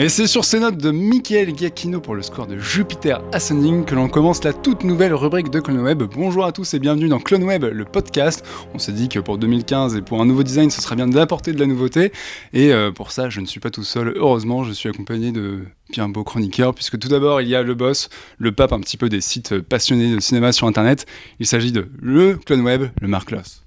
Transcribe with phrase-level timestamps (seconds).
[0.01, 3.97] Et c'est sur ces notes de Michael Giacchino pour le score de Jupiter Ascending que
[3.97, 6.05] l'on commence la toute nouvelle rubrique de CloneWeb.
[6.05, 8.47] Bonjour à tous et bienvenue dans CloneWeb, le podcast.
[8.73, 11.53] On s'est dit que pour 2015 et pour un nouveau design, ce serait bien d'apporter
[11.53, 12.13] de la nouveauté.
[12.53, 14.13] Et euh, pour ça, je ne suis pas tout seul.
[14.15, 17.75] Heureusement, je suis accompagné de bien beaux chroniqueurs, puisque tout d'abord, il y a le
[17.75, 21.07] boss, le pape un petit peu des sites passionnés de cinéma sur Internet.
[21.41, 23.65] Il s'agit de le CloneWeb, le Marc Loss.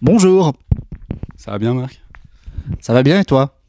[0.00, 0.54] Bonjour.
[1.36, 2.00] Ça va bien, Marc?
[2.80, 3.61] Ça va bien et toi?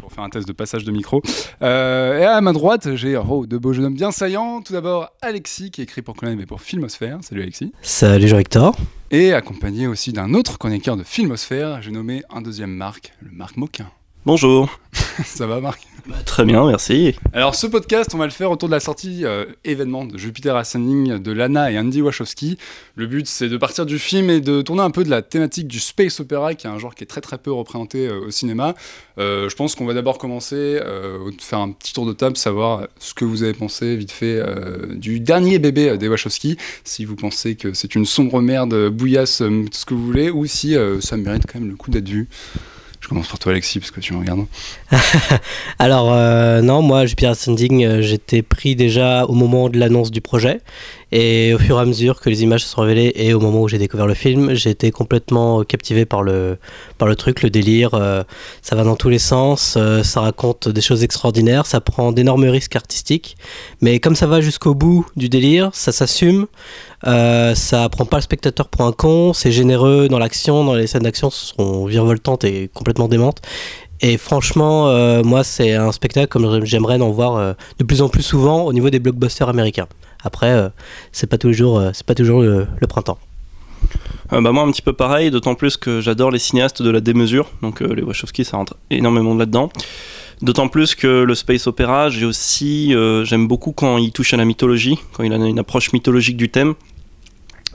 [0.00, 1.22] Pour faire un test de passage de micro.
[1.62, 4.62] Euh, et à ma droite, j'ai oh, deux beaux jeunes hommes bien saillants.
[4.62, 7.18] Tout d'abord, Alexis, qui écrit pour Clone et pour Filmosphère.
[7.22, 7.72] Salut Alexis.
[7.82, 8.76] Salut Jean-Victor.
[9.10, 13.56] Et accompagné aussi d'un autre chroniqueur de Filmosphère, j'ai nommé un deuxième Marc, le Marc
[13.56, 13.90] Moquin.
[14.26, 14.68] Bonjour.
[15.24, 17.16] Ça va Marc bah, Très bien, merci.
[17.32, 20.54] Alors ce podcast, on va le faire autour de la sortie euh, événement de Jupiter
[20.54, 22.56] Ascending de Lana et Andy Wachowski.
[22.94, 25.66] Le but c'est de partir du film et de tourner un peu de la thématique
[25.66, 28.30] du space opera, qui est un genre qui est très très peu représenté euh, au
[28.30, 28.74] cinéma.
[29.18, 30.80] Euh, je pense qu'on va d'abord commencer,
[31.40, 34.40] faire un petit tour de table, savoir ce que vous avez pensé vite fait
[34.94, 39.68] du dernier bébé des Wachowski, si vous pensez que c'est une sombre merde, bouillasse, tout
[39.72, 42.28] ce que vous voulez, ou si ça mérite quand même le coup d'être vu.
[43.08, 44.44] Commence par toi, Alexis, parce que tu me regardes.
[45.78, 50.20] Alors, euh, non, moi, Jupiter Ascending, euh, j'étais pris déjà au moment de l'annonce du
[50.20, 50.60] projet.
[51.10, 53.62] Et au fur et à mesure que les images se sont révélées et au moment
[53.62, 56.58] où j'ai découvert le film, j'ai été complètement captivé par le,
[56.98, 57.94] par le truc, le délire.
[57.94, 58.22] Euh,
[58.60, 62.76] ça va dans tous les sens, ça raconte des choses extraordinaires, ça prend d'énormes risques
[62.76, 63.38] artistiques.
[63.80, 66.46] Mais comme ça va jusqu'au bout du délire, ça s'assume.
[67.06, 70.86] Euh, ça prend pas le spectateur pour un con, c'est généreux dans l'action, dans les
[70.86, 73.40] scènes d'action sont virevoltantes et complètement démentes.
[74.00, 78.08] Et franchement, euh, moi, c'est un spectacle comme j'aimerais en voir euh, de plus en
[78.08, 79.88] plus souvent au niveau des blockbusters américains.
[80.24, 80.70] Après,
[81.12, 83.18] c'est pas toujours, c'est pas toujours le, printemps.
[84.32, 87.48] bah moi un petit peu pareil, d'autant plus que j'adore les cinéastes de la démesure,
[87.62, 89.70] donc les Wachowski ça rentre énormément là-dedans.
[90.40, 92.94] D'autant plus que le space opéra, j'ai aussi,
[93.24, 96.48] j'aime beaucoup quand il touche à la mythologie, quand il a une approche mythologique du
[96.48, 96.74] thème.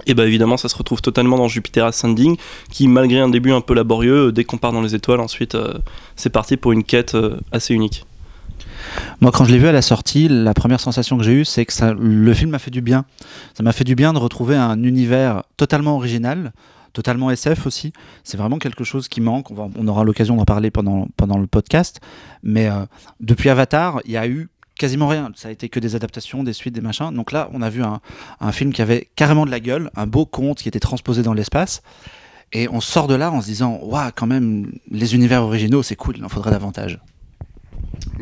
[0.07, 2.37] Et bah évidemment, ça se retrouve totalement dans Jupiter Ascending,
[2.71, 5.75] qui malgré un début un peu laborieux, dès qu'on part dans les étoiles, ensuite euh,
[6.15, 8.05] c'est parti pour une quête euh, assez unique.
[9.21, 11.65] Moi, quand je l'ai vu à la sortie, la première sensation que j'ai eue, c'est
[11.65, 13.05] que le film m'a fait du bien.
[13.53, 16.51] Ça m'a fait du bien de retrouver un univers totalement original,
[16.93, 17.91] totalement SF aussi.
[18.23, 19.51] C'est vraiment quelque chose qui manque.
[19.51, 21.99] On, aura l'occasion d'en parler pendant, pendant le podcast.
[22.43, 22.85] Mais euh,
[23.19, 25.31] depuis Avatar, il y a eu quasiment rien.
[25.35, 27.11] Ça a été que des adaptations, des suites, des machins.
[27.13, 27.99] Donc là, on a vu un,
[28.39, 31.33] un film qui avait carrément de la gueule, un beau conte qui était transposé dans
[31.33, 31.81] l'espace.
[32.53, 35.95] Et on sort de là en se disant, waouh, quand même, les univers originaux, c'est
[35.95, 36.99] cool, il en faudrait davantage.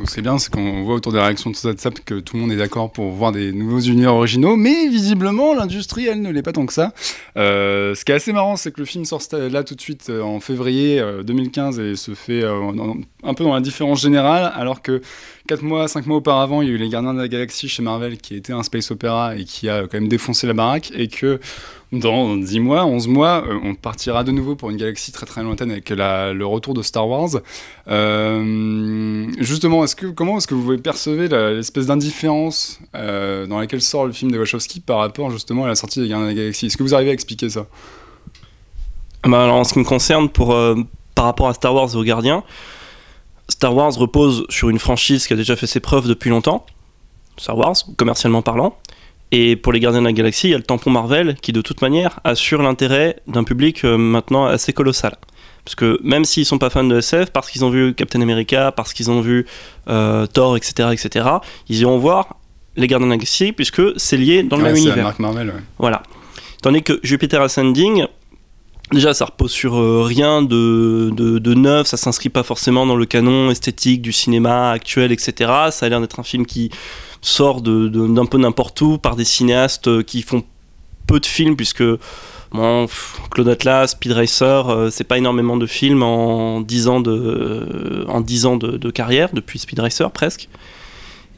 [0.05, 2.57] C'est bien, c'est qu'on voit autour des réactions de WhatsApp que tout le monde est
[2.57, 6.65] d'accord pour voir des nouveaux univers originaux, mais visiblement l'industrie, elle ne l'est pas tant
[6.65, 6.93] que ça.
[7.37, 10.09] Euh, ce qui est assez marrant, c'est que le film sort là tout de suite
[10.09, 14.81] euh, en février 2015 euh, et se fait un peu dans la différence générale, alors
[14.81, 15.01] que
[15.47, 17.83] 4 mois, 5 mois auparavant, il y a eu Les Gardiens de la Galaxie chez
[17.83, 21.09] Marvel qui était un space opéra et qui a quand même défoncé la baraque, et
[21.09, 21.39] que
[21.91, 25.71] dans 10 mois, 11 mois, on partira de nouveau pour une galaxie très très lointaine
[25.71, 27.41] avec le retour de Star Wars.
[29.39, 34.37] Justement, comment est-ce que vous percevez l'espèce d'indifférence euh, dans laquelle sort le film de
[34.37, 36.93] Wachowski par rapport justement à la sortie des Gardiens de la Galaxie Est-ce que vous
[36.93, 37.67] arrivez à expliquer ça?
[39.23, 40.55] Bah alors, En ce qui me concerne, pour,
[41.15, 42.43] par rapport à Star Wars et aux Gardiens,
[43.47, 46.65] Star Wars repose sur une franchise qui a déjà fait ses preuves depuis longtemps.
[47.37, 48.77] Star Wars, commercialement parlant.
[49.31, 51.61] Et pour les Gardiens de la Galaxie, il y a le tampon Marvel qui, de
[51.61, 55.17] toute manière, assure l'intérêt d'un public euh, maintenant assez colossal.
[55.65, 58.71] Parce que même s'ils sont pas fans de SF, parce qu'ils ont vu Captain America,
[58.71, 59.45] parce qu'ils ont vu
[59.87, 61.25] euh, Thor, etc., etc.,
[61.69, 62.37] ils iront voir
[62.75, 65.13] les Gardiens de la Galaxie puisque c'est lié dans le même univers.
[65.19, 66.03] Marvel, Voilà.
[66.61, 68.05] Tandis que Jupiter Ascending,
[68.91, 72.95] déjà ça repose sur euh, rien de, de, de, neuf, ça s'inscrit pas forcément dans
[72.95, 75.33] le canon esthétique du cinéma actuel, etc.
[75.71, 76.69] Ça a l'air d'être un film qui
[77.21, 80.43] sort d'un peu n'importe où par des cinéastes euh, qui font
[81.07, 81.83] peu de films puisque
[82.51, 82.87] bon,
[83.31, 88.05] Claude Atlas, Speed Racer, euh, c'est pas énormément de films en 10 ans de, euh,
[88.07, 90.49] en 10 ans de, carrière, depuis Speed Racer presque.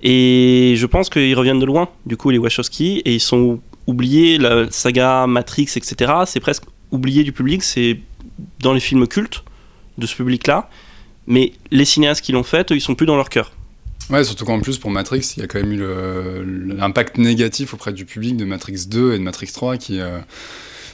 [0.01, 4.37] Et je pense qu'ils reviennent de loin, du coup, les Wachowski, et ils sont oubliés,
[4.37, 6.11] la saga Matrix, etc.
[6.25, 7.99] C'est presque oublié du public, c'est
[8.59, 9.43] dans les films cultes
[9.97, 10.69] de ce public-là.
[11.25, 13.53] Mais les cinéastes qui l'ont fait, ils sont plus dans leur cœur.
[14.09, 17.93] Ouais, surtout qu'en plus, pour Matrix, il y a quand même eu l'impact négatif auprès
[17.93, 19.99] du public de Matrix 2 et de Matrix 3 qui.
[20.01, 20.19] Euh,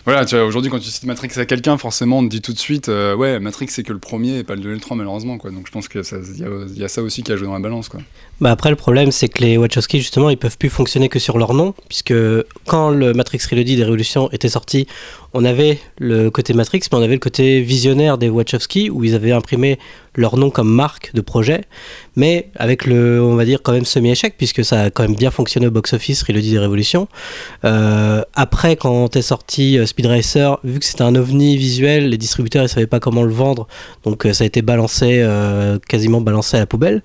[0.05, 2.53] Voilà, tu vois, aujourd'hui, quand tu cites Matrix à quelqu'un, forcément, on te dit tout
[2.53, 4.79] de suite, euh, ouais, Matrix, c'est que le premier et pas le 2 et le
[4.79, 5.51] 3, malheureusement, quoi.
[5.51, 7.89] Donc je pense qu'il y, y, a ça aussi qui a joué dans la balance,
[7.89, 7.99] quoi.
[8.41, 11.37] Bah après, le problème, c'est que les Wachowski, justement, ils peuvent plus fonctionner que sur
[11.37, 12.13] leur nom, puisque
[12.65, 14.87] quand le Matrix Reloaded des Révolutions était sorti,
[15.33, 19.13] on avait le côté Matrix, mais on avait le côté visionnaire des Wachowski, où ils
[19.13, 19.77] avaient imprimé
[20.15, 21.65] leur nom comme marque de projet,
[22.15, 25.31] mais avec le, on va dire, quand même semi-échec, puisque ça a quand même bien
[25.31, 27.07] fonctionné au box-office, Reloaded des Révolutions.
[27.63, 32.17] Euh, après, quand est sorti euh, Speed Racer, vu que c'était un ovni visuel, les
[32.17, 33.67] distributeurs, ils savaient pas comment le vendre,
[34.03, 35.25] donc euh, ça a été balancé,
[35.87, 37.01] quasiment balancé à la poubelle.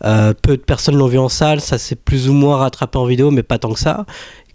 [0.00, 3.32] Peu de personnes l'ont vu en salle, ça s'est plus ou moins rattrapé en vidéo,
[3.32, 4.06] mais pas tant que ça.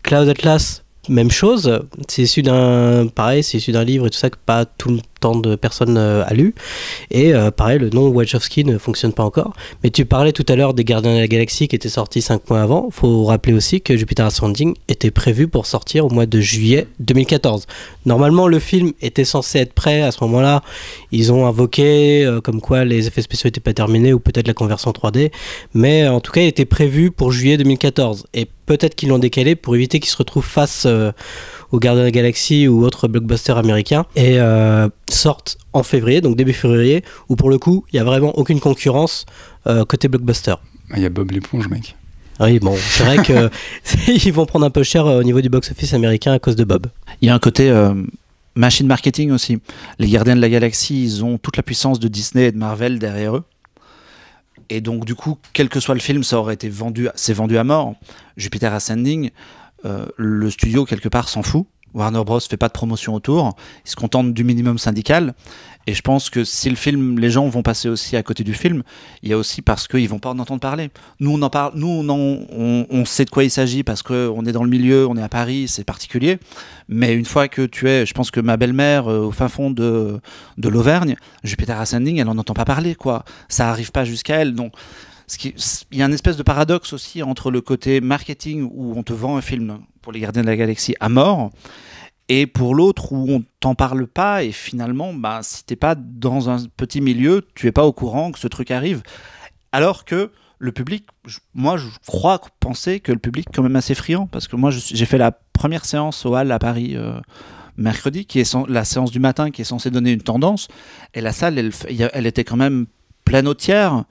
[0.01, 1.81] Cloud Atlas, même chose.
[2.07, 4.97] C'est issu d'un, pareil, c'est issu d'un livre et tout ça que pas tout
[5.33, 6.53] de personnes euh, a lu.
[7.09, 9.53] Et euh, pareil, le nom Wachowski ne fonctionne pas encore.
[9.83, 12.49] Mais tu parlais tout à l'heure des Gardiens de la Galaxie qui étaient sortis 5
[12.49, 12.89] mois avant.
[12.91, 17.65] Faut rappeler aussi que Jupiter Ascending était prévu pour sortir au mois de juillet 2014.
[18.05, 20.61] Normalement, le film était censé être prêt à ce moment-là.
[21.11, 24.53] Ils ont invoqué euh, comme quoi les effets spéciaux n'étaient pas terminés ou peut-être la
[24.53, 25.31] conversion 3D.
[25.73, 28.27] Mais en tout cas, il était prévu pour juillet 2014.
[28.33, 31.11] Et peut-être qu'ils l'ont décalé pour éviter qu'ils se retrouvent face euh,
[31.75, 36.37] aux Gardiens de la Galaxie ou autres blockbusters américains et euh, sortent en février, donc
[36.37, 39.25] début février, où pour le coup, il n'y a vraiment aucune concurrence
[39.67, 40.55] euh, côté blockbuster.
[40.95, 41.95] Il y a Bob l'éponge, mec.
[42.39, 43.49] Oui, bon, c'est vrai que
[44.25, 46.63] ils vont prendre un peu cher euh, au niveau du box-office américain à cause de
[46.63, 46.87] Bob.
[47.21, 47.93] Il y a un côté euh,
[48.55, 49.59] machine marketing aussi.
[49.99, 52.99] Les Gardiens de la Galaxie, ils ont toute la puissance de Disney et de Marvel
[52.99, 53.43] derrière eux.
[54.69, 57.57] Et donc, du coup, quel que soit le film, ça aurait été vendu, c'est vendu
[57.57, 57.93] à mort.
[58.35, 59.29] Jupiter Ascending,
[59.85, 61.67] euh, le studio, quelque part, s'en fout.
[61.95, 62.41] Warner Bros.
[62.41, 63.55] fait pas de promotion autour.
[63.85, 65.33] Ils se contentent du minimum syndical.
[65.87, 68.53] Et je pense que si le film, les gens vont passer aussi à côté du
[68.53, 68.83] film,
[69.23, 70.89] il y a aussi parce qu'ils vont pas en entendre parler.
[71.19, 74.51] Nous, on en parle, nous, on, on sait de quoi il s'agit parce qu'on est
[74.51, 76.39] dans le milieu, on est à Paris, c'est particulier.
[76.89, 79.71] Mais une fois que tu es, je pense que ma belle-mère, euh, au fin fond
[79.71, 80.19] de,
[80.57, 83.23] de l'Auvergne, Jupiter Ascending, elle en entend pas parler, quoi.
[83.47, 84.53] Ça arrive pas jusqu'à elle.
[84.53, 84.73] Donc,
[85.43, 89.13] il y a une espèce de paradoxe aussi entre le côté marketing où on te
[89.13, 91.49] vend un film pour les Gardiens de la Galaxie à mort
[92.29, 96.49] et pour l'autre où on t'en parle pas et finalement bah, si t'es pas dans
[96.49, 99.01] un petit milieu tu es pas au courant que ce truc arrive.
[99.71, 101.07] Alors que le public
[101.53, 104.71] moi je crois penser que le public est quand même assez friand parce que moi
[104.71, 107.19] j'ai fait la première séance au Hall à Paris euh,
[107.77, 110.67] mercredi qui est la séance du matin qui est censée donner une tendance.
[111.15, 111.71] Et la salle
[112.13, 112.85] elle était quand même
[113.25, 114.05] pleine au tiers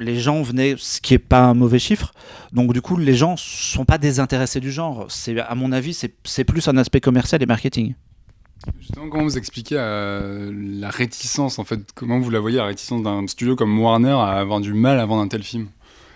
[0.00, 2.12] les gens venaient, ce qui est pas un mauvais chiffre.
[2.52, 5.06] Donc du coup, les gens sont pas désintéressés du genre.
[5.08, 5.94] C'est à mon avis,
[6.24, 7.94] c'est plus un aspect commercial et marketing.
[8.78, 13.02] Justement, comment vous expliquez euh, la réticence, en fait, comment vous la voyez, la réticence
[13.02, 15.68] d'un studio comme Warner à avoir du mal à vendre un tel film?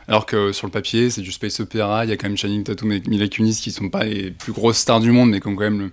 [0.08, 2.62] Alors que sur le papier, c'est du space opéra, il y a quand même Channing
[2.62, 5.48] Tatum et Mila Kunis qui sont pas les plus grosses stars du monde, mais qui
[5.48, 5.90] ont quand même le-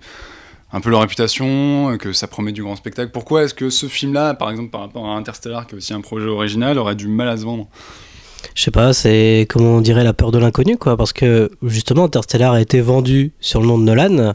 [0.72, 3.10] un peu leur réputation, que ça promet du grand spectacle.
[3.12, 6.00] Pourquoi est-ce que ce film-là, par exemple par rapport à Interstellar, qui est aussi un
[6.00, 7.68] projet original, aurait du mal à se vendre?
[8.54, 10.96] Je sais pas, c'est comment on dirait la peur de l'inconnu, quoi.
[10.96, 14.34] Parce que justement, Interstellar a été vendu sur le nom de Nolan.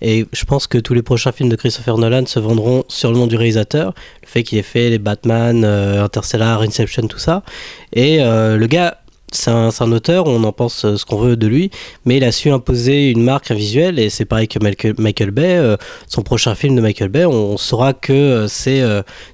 [0.00, 3.18] Et je pense que tous les prochains films de Christopher Nolan se vendront sur le
[3.18, 3.94] nom du réalisateur.
[4.22, 7.44] Le fait qu'il ait fait les Batman, euh, Interstellar, Inception, tout ça.
[7.92, 8.98] Et euh, le gars,
[9.32, 11.70] c'est un, auteur, on en pense euh, ce qu'on veut de lui,
[12.04, 15.56] mais il a su imposer une marque, un visuel, et c'est pareil que Michael, Bay.
[15.56, 15.76] euh,
[16.06, 18.82] son prochain film de Michael Bay, on, saura que euh, c'est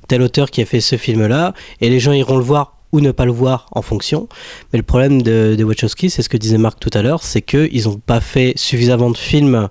[0.09, 3.11] tel auteur qui a fait ce film-là, et les gens iront le voir ou ne
[3.11, 4.29] pas le voir en fonction.
[4.73, 7.43] Mais le problème de, de Wachowski, c'est ce que disait Marc tout à l'heure, c'est
[7.43, 9.69] qu'ils n'ont pas fait suffisamment de films.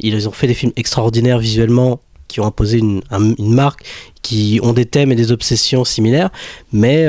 [0.00, 3.84] Ils ont fait des films extraordinaires visuellement qui ont imposé une, un- une marque,
[4.22, 6.30] qui ont des thèmes et des obsessions similaires,
[6.72, 7.06] mais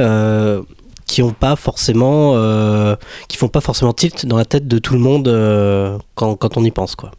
[1.08, 2.96] qui ont pas forcément, euh,
[3.28, 6.58] qui font pas forcément tilt dans la tête de tout le monde euh, quand, quand
[6.58, 7.12] on y pense, quoi.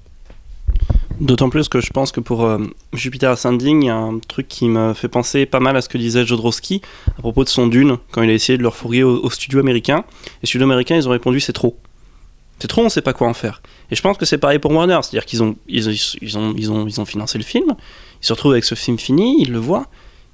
[1.20, 2.58] D'autant plus que je pense que pour euh,
[2.92, 5.88] Jupiter Ascending, il y a un truc qui me fait penser pas mal à ce
[5.88, 6.80] que disait Jodorowsky
[7.16, 9.58] à propos de son Dune, quand il a essayé de le refourguer au, au studio
[9.58, 10.04] américain.
[10.42, 11.76] Les studios américains, ils ont répondu c'est trop.
[12.60, 13.62] C'est trop, on sait pas quoi en faire.
[13.90, 17.00] Et je pense que c'est pareil pour Warner, c'est-à-dire qu'ils ils ont, ils, ont, ils
[17.00, 17.74] ont financé le film,
[18.22, 19.86] ils se retrouvent avec ce film fini, ils le voient.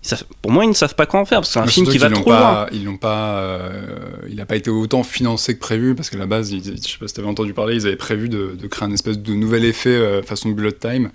[0.04, 1.66] Ils savent- pour moi, ils ne savent pas quoi en faire, parce que c'est un
[1.66, 2.38] film qui va trop loin.
[2.40, 3.86] pas, Ils l'ont pas, euh,
[4.28, 6.70] il n'a pas été autant financé que prévu parce que à la base, ils- je
[6.92, 9.18] sais pas si tu avais entendu parler, ils avaient prévu de, de créer un espèce
[9.18, 11.10] de nouvel effet euh, façon bullet time.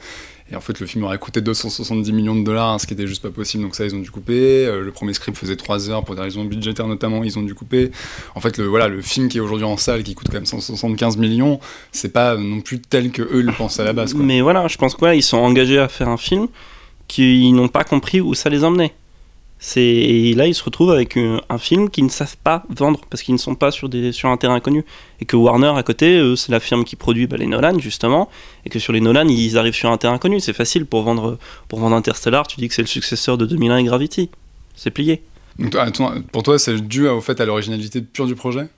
[0.52, 3.06] Et en fait, le film aurait coûté 270 millions de dollars, hein, ce qui était
[3.06, 3.62] juste pas possible.
[3.62, 4.66] Donc ça, ils ont dû couper.
[4.66, 7.54] Euh, le premier script faisait 3 heures pour des raisons budgétaires notamment, ils ont dû
[7.54, 7.92] couper.
[8.34, 10.48] En fait, le voilà, le film qui est aujourd'hui en salle, qui coûte quand même
[10.48, 11.60] 175 millions,
[11.92, 14.16] c'est pas non plus tel que eux le pensaient à la base.
[14.16, 14.24] Quoi.
[14.24, 16.48] Mais voilà, je pense qu'ils sont engagés à faire un film
[17.10, 18.94] qu'ils n'ont pas compris où ça les emmenait.
[19.76, 23.22] Et là ils se retrouvent avec un, un film qu'ils ne savent pas vendre parce
[23.24, 24.86] qu'ils ne sont pas sur des sur un terrain inconnu
[25.20, 28.30] et que Warner à côté eux, c'est la firme qui produit bah, les Nolan justement.
[28.66, 31.38] Et que sur les Nolan ils arrivent sur un terrain inconnu c'est facile pour vendre
[31.68, 34.30] pour vendre Interstellar tu dis que c'est le successeur de 2001 et Gravity.
[34.78, 35.22] C'est plié.
[35.60, 35.76] Donc,
[36.32, 38.70] pour toi, c'est dû au fait à l'originalité pure du projet?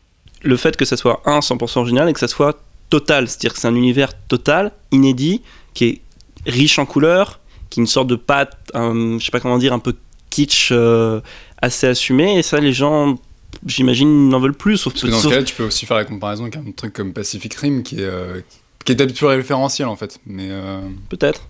[0.41, 2.59] Le fait que ça soit un 100% original et que ça soit
[2.89, 3.27] total.
[3.27, 5.41] C'est-à-dire que c'est un univers total inédit
[5.75, 6.01] qui est
[6.47, 7.39] riche en couleurs
[7.71, 9.95] qui est une sorte de pâte un- je sais pas comment dire un peu
[10.29, 11.19] kitsch euh,
[11.61, 12.37] assez assumé.
[12.37, 13.17] Et ça les gens
[13.65, 15.97] j'imagine n'en veulent plus sauf, Parce que dans ce sauf- cas-là, tu peux aussi faire
[15.97, 18.41] la comparaison avec un truc comme Pacific Rim qui est, euh,
[18.85, 20.19] qui est plus référentiel en fait.
[20.27, 21.41] Mais euh, peut-être.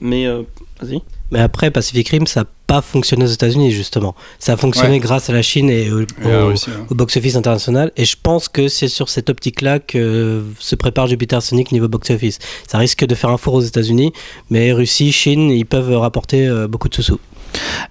[0.00, 0.26] Mais
[0.80, 1.00] vas-y
[1.32, 4.14] Mais après, Pacific Rim, ça n'a pas fonctionné aux États-Unis, justement.
[4.38, 4.98] Ça a fonctionné Ouais.
[5.00, 6.54] grâce à la Chine et au, au- hein.
[6.88, 7.90] au box-office international.
[7.96, 12.38] Et je pense que c'est sur cette optique-là que se prépare Jupiter Sonic niveau box-office.
[12.68, 14.12] Ça risque de faire un four aux États-Unis,
[14.50, 17.18] mais Russie, Chine, ils peuvent rapporter euh, beaucoup de sous-sous.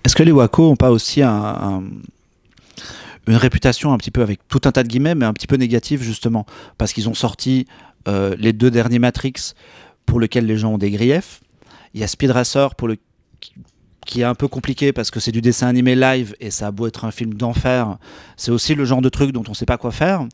[0.05, 1.83] Est-ce que les Waco ont pas aussi un, un-
[3.27, 5.55] une réputation un petit peu avec tout un tas de guillemets, mais un petit peu
[5.55, 6.45] négative justement?
[6.77, 7.65] Parce qu'ils ont sorti
[8.07, 9.33] euh, les deux derniers Matrix
[10.05, 11.41] pour lesquels les gens ont des griefs.
[11.95, 12.97] Il y a Speed Racer pour le
[14.05, 16.71] qui- est un peu compliqué parce que c'est du dessin animé live et ça a
[16.71, 17.97] beau être un film d'enfer,
[18.37, 20.25] c'est aussi le genre de truc dont on sait pas quoi faire.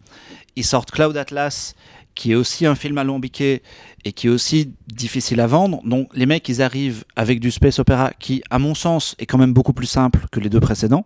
[0.56, 1.74] Ils sortent Cloud Atlas
[2.13, 3.62] qui est aussi un film alambiqué
[4.04, 5.82] et qui est aussi difficile à vendre.
[5.86, 9.38] Donc les mecs, ils arrivent avec du space opéra qui, à mon sens, est quand
[9.38, 11.06] même beaucoup plus simple que les deux précédents.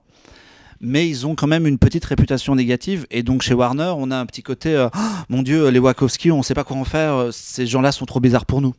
[0.82, 3.06] Mais ils ont quand même une petite réputation négative.
[3.12, 6.32] Et donc chez Warner, on a un petit côté, euh, Ah, mon Dieu, les Wachowski,
[6.32, 7.14] on sait pas quoi en faire.
[7.14, 8.74] euh, Ces gens-là sont trop bizarres pour nous.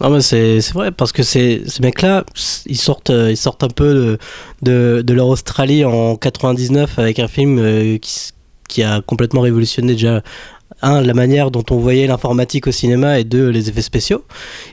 [0.00, 2.24] Non, mais c'est vrai, parce que ces, ces mecs-là,
[2.66, 4.18] ils sortent, euh, ils sortent un peu de,
[4.62, 8.30] de, de leur Australie en 99 avec un film euh, qui,
[8.68, 10.22] qui a complètement révolutionné déjà.
[10.82, 14.22] Un, la manière dont on voyait l'informatique au cinéma et deux, les effets spéciaux.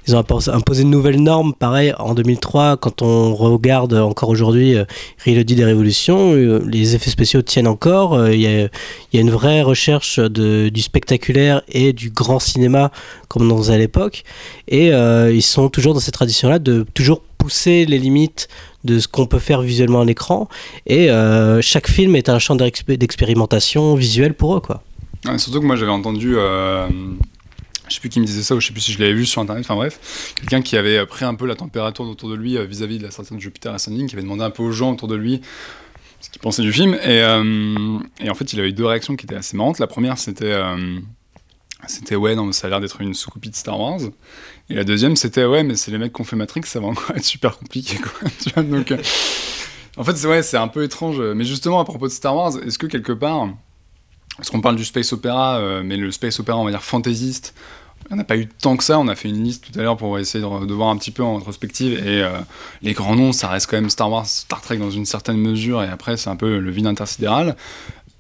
[0.08, 4.76] Ils ont impos- imposé une nouvelle norme, pareil, en 2003, quand on regarde encore aujourd'hui
[4.76, 4.86] euh,
[5.18, 8.14] Trilogie des Révolutions, euh, les effets spéciaux tiennent encore.
[8.14, 8.70] euh, Il y, a,
[9.20, 12.92] une vraie recherche du spectaculaire et du grand cinéma
[13.28, 14.24] comme on faisait à l'époque.
[14.68, 18.48] Et ils sont toujours dans cette tradition-là de toujours pousser les limites
[18.84, 20.50] de ce qu'on peut faire visuellement à l'écran.
[20.86, 21.10] Et
[21.62, 24.60] chaque film est un champ d'expé- d'expérimentation visuelle pour eux.
[24.60, 24.82] Quoi.
[25.38, 26.88] Surtout que moi j'avais entendu, euh,
[27.88, 29.26] je sais plus qui me disait ça ou je sais plus si je l'avais vu
[29.26, 32.58] sur internet, enfin bref, quelqu'un qui avait pris un peu la température autour de lui
[32.58, 34.92] euh, vis-à-vis de la sortie de Jupiter Ascending, qui avait demandé un peu aux gens
[34.94, 35.42] autour de lui
[36.22, 36.96] ce qu'ils pensaient du film.
[36.96, 39.80] Et, euh, en fait, il avait eu deux réactions qui étaient assez marrantes.
[39.80, 40.52] La première, c'était.
[40.52, 41.00] euh,
[41.88, 44.00] c'était ouais, non, ça a l'air d'être une sous-copie de Star Wars.
[44.70, 46.88] Et la deuxième, c'était ouais, mais c'est les mecs qui ont fait Matrix, ça va
[46.88, 48.00] encore être super compliqué,
[48.58, 48.92] donc,
[49.96, 51.22] en fait, ouais, c'est un peu étrange.
[51.22, 53.50] Mais justement, à propos de Star Wars, est-ce que quelque part,
[54.38, 57.54] parce qu'on parle du space opéra, euh, mais le space opéra, on va dire fantaisiste,
[58.12, 59.00] on n'a pas eu tant que ça.
[59.00, 61.24] On a fait une liste tout à l'heure pour essayer de, voir un petit peu
[61.24, 61.94] en rétrospective.
[62.06, 62.38] Et euh,
[62.82, 65.82] les grands noms, ça reste quand même Star Wars, Star Trek dans une certaine mesure.
[65.82, 67.56] Et après, c'est un peu le vide intersidéral.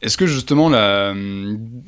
[0.05, 0.69] Est-ce que justement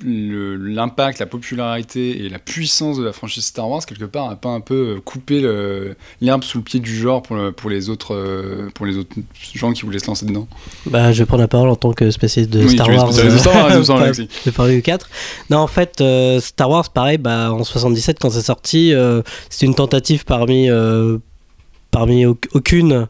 [0.04, 4.50] l'impact, la popularité et la puissance de la franchise Star Wars quelque part a pas
[4.50, 8.14] un peu coupé le- l'herbe sous le pied du genre pour, le- pour les autres
[8.16, 9.16] euh, pour les autres
[9.54, 10.48] gens qui voulaient se lancer dedans?
[10.88, 13.10] Bah, je vais prendre la parole en tant que spécialiste de Oui, Star Wars.
[13.14, 15.10] de Star Wars, de du 4.
[15.50, 19.66] Non, en fait, euh, Star Wars, pareil, bah, en 77, quand c'est sorti, euh, c'était
[19.68, 21.18] une tentative parmi, euh,
[21.92, 23.08] parmi au- aucune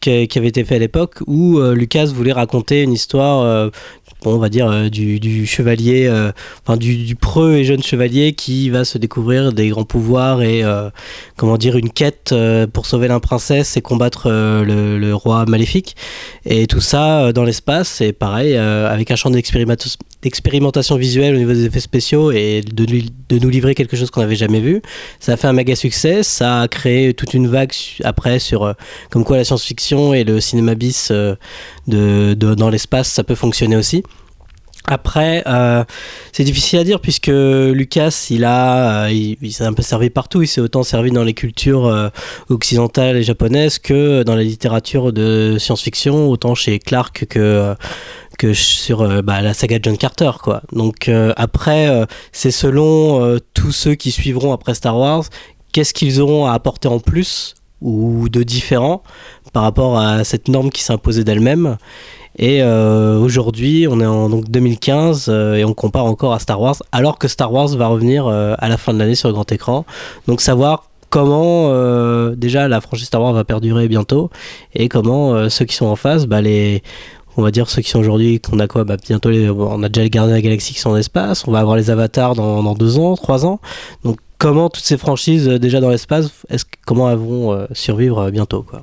[0.00, 3.70] qui, avait été faite à l'époque où euh, Lucas voulait raconter une histoire.
[4.30, 8.84] On va dire euh, du, chevalier, euh, enfin du, preux et jeune chevalier qui va
[8.84, 10.90] se découvrir des grands pouvoirs et euh,
[11.36, 12.34] comment dire une quête
[12.72, 15.96] pour sauver la princesse et combattre le, roi maléfique.
[16.44, 21.52] Et tout ça dans l'espace c'est pareil avec un champ d'expérimenta- d'expérimentation visuelle au niveau
[21.52, 24.82] des effets spéciaux et de, nous livrer quelque chose qu'on n'avait jamais vu.
[25.20, 27.72] Ça a fait un méga succès ça a créé toute une vague
[28.04, 28.74] après sur
[29.10, 31.12] comme quoi la science-fiction et le cinéma bis
[31.86, 34.02] de, dans l'espace ça peut fonctionner aussi
[34.88, 35.84] après, euh,
[36.32, 40.42] c'est difficile à dire puisque Lucas, il a, euh, il, s'est un peu servi partout.
[40.42, 42.08] Il s'est autant servi dans les cultures euh,
[42.50, 47.74] occidentales et japonaises que dans la littérature de science-fiction, autant chez Clark que
[48.38, 50.60] que sur bah, la saga John Carter, quoi.
[50.72, 55.24] Donc après, c'est selon tous ceux qui suivront après Star Wars,
[55.72, 59.02] qu'est-ce qu'ils auront à apporter en plus ou de différent
[59.56, 61.78] par rapport à cette norme qui imposée d'elle-même.
[62.38, 66.60] Et euh, aujourd'hui, on est en donc 2015 euh, et on compare encore à Star
[66.60, 69.32] Wars, alors que Star Wars va revenir euh, à la fin de l'année sur le
[69.32, 69.86] grand écran.
[70.28, 71.70] Donc savoir comment
[72.34, 74.28] déjà la franchise Star Wars va perdurer bientôt
[74.74, 76.82] et comment ceux qui sont en face, bah, les
[77.36, 80.02] on va dire ceux qui sont aujourd'hui, qu'on a quoi bah, Bientôt, on a déjà
[80.02, 82.74] les Gardiens de la Galaxie qui sont en espace, on va avoir les Avatars dans,
[82.74, 83.60] deux ans, trois ans.
[84.04, 86.30] Donc, comment toutes ces franchises euh, déjà dans l'espace,
[86.86, 88.82] comment elles vont euh, survivre euh, bientôt quoi?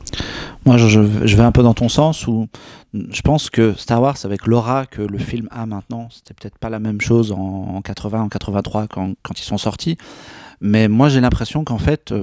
[0.66, 2.48] Moi, je, vais un peu dans ton sens où
[2.94, 6.70] je pense que Star Wars, avec l'aura que le film a maintenant, c'était peut-être pas
[6.70, 9.98] la même chose en, en 80, en 83 quand, ils sont sortis.
[10.62, 12.14] Mais moi, j'ai l'impression qu'en fait,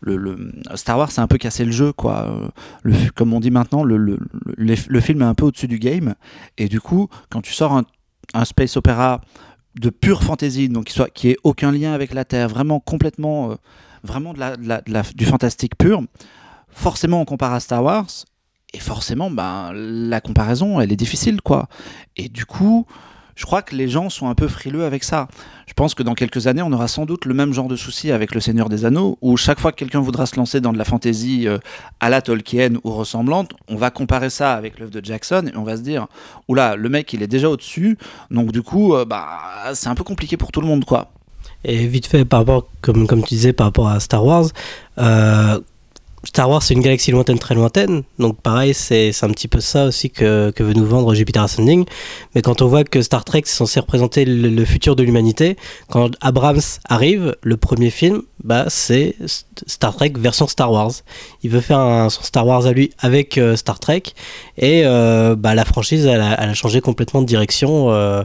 [0.00, 2.50] le, Star Wars c'est un peu cassé le jeu, quoi.
[2.82, 4.18] Le, comme on dit maintenant, le, le,
[4.56, 6.14] le film est un peu au-dessus du game.
[6.58, 7.84] Et du coup, quand tu sors un,
[8.34, 9.20] un space opéra
[9.78, 13.52] de pure fantasy, donc qui, soit, qui ait aucun lien avec la Terre, vraiment complètement,
[13.52, 13.54] euh,
[14.02, 16.02] vraiment de la, du fantastique pur,
[16.68, 18.08] forcément on compare à Star Wars,
[18.72, 21.68] et forcément, ben, la comparaison, elle est difficile, quoi.
[22.16, 22.86] Et du coup,
[23.36, 25.28] je crois que les gens sont un peu frileux avec ça.
[25.66, 28.10] Je pense que dans quelques années, on aura sans doute le même genre de souci
[28.10, 30.78] avec Le Seigneur des Anneaux, où chaque fois que quelqu'un voudra se lancer dans de
[30.78, 31.58] la fantaisie euh,
[32.00, 35.62] à la Tolkien ou ressemblante, on va comparer ça avec l'œuvre de Jackson et on
[35.62, 36.06] va se dire,
[36.48, 37.98] oula, le mec, il est déjà au-dessus,
[38.30, 39.28] donc du coup, euh, bah,
[39.74, 41.10] c'est un peu compliqué pour tout le monde, quoi.
[41.64, 44.46] Et vite fait, par rapport, comme, comme tu disais, par rapport à Star Wars,
[44.98, 45.60] euh,
[46.22, 48.02] Star Wars, c'est une galaxie lointaine, très lointaine.
[48.18, 51.86] Donc, pareil, c'est un petit peu ça aussi que, que, veut nous vendre Jupiter Ascending.
[52.34, 55.56] Mais quand on voit que Star Trek, c'est censé représenter le, futur de l'humanité,
[55.88, 59.16] quand Abrams arrive, le premier film, bah, c'est
[59.66, 60.92] Star Trek version Star Wars.
[61.42, 64.02] Il veut faire un, son Star Wars à lui avec euh, Star Trek.
[64.58, 68.22] Et euh, bah, la franchise, elle a, a, changé complètement de direction euh,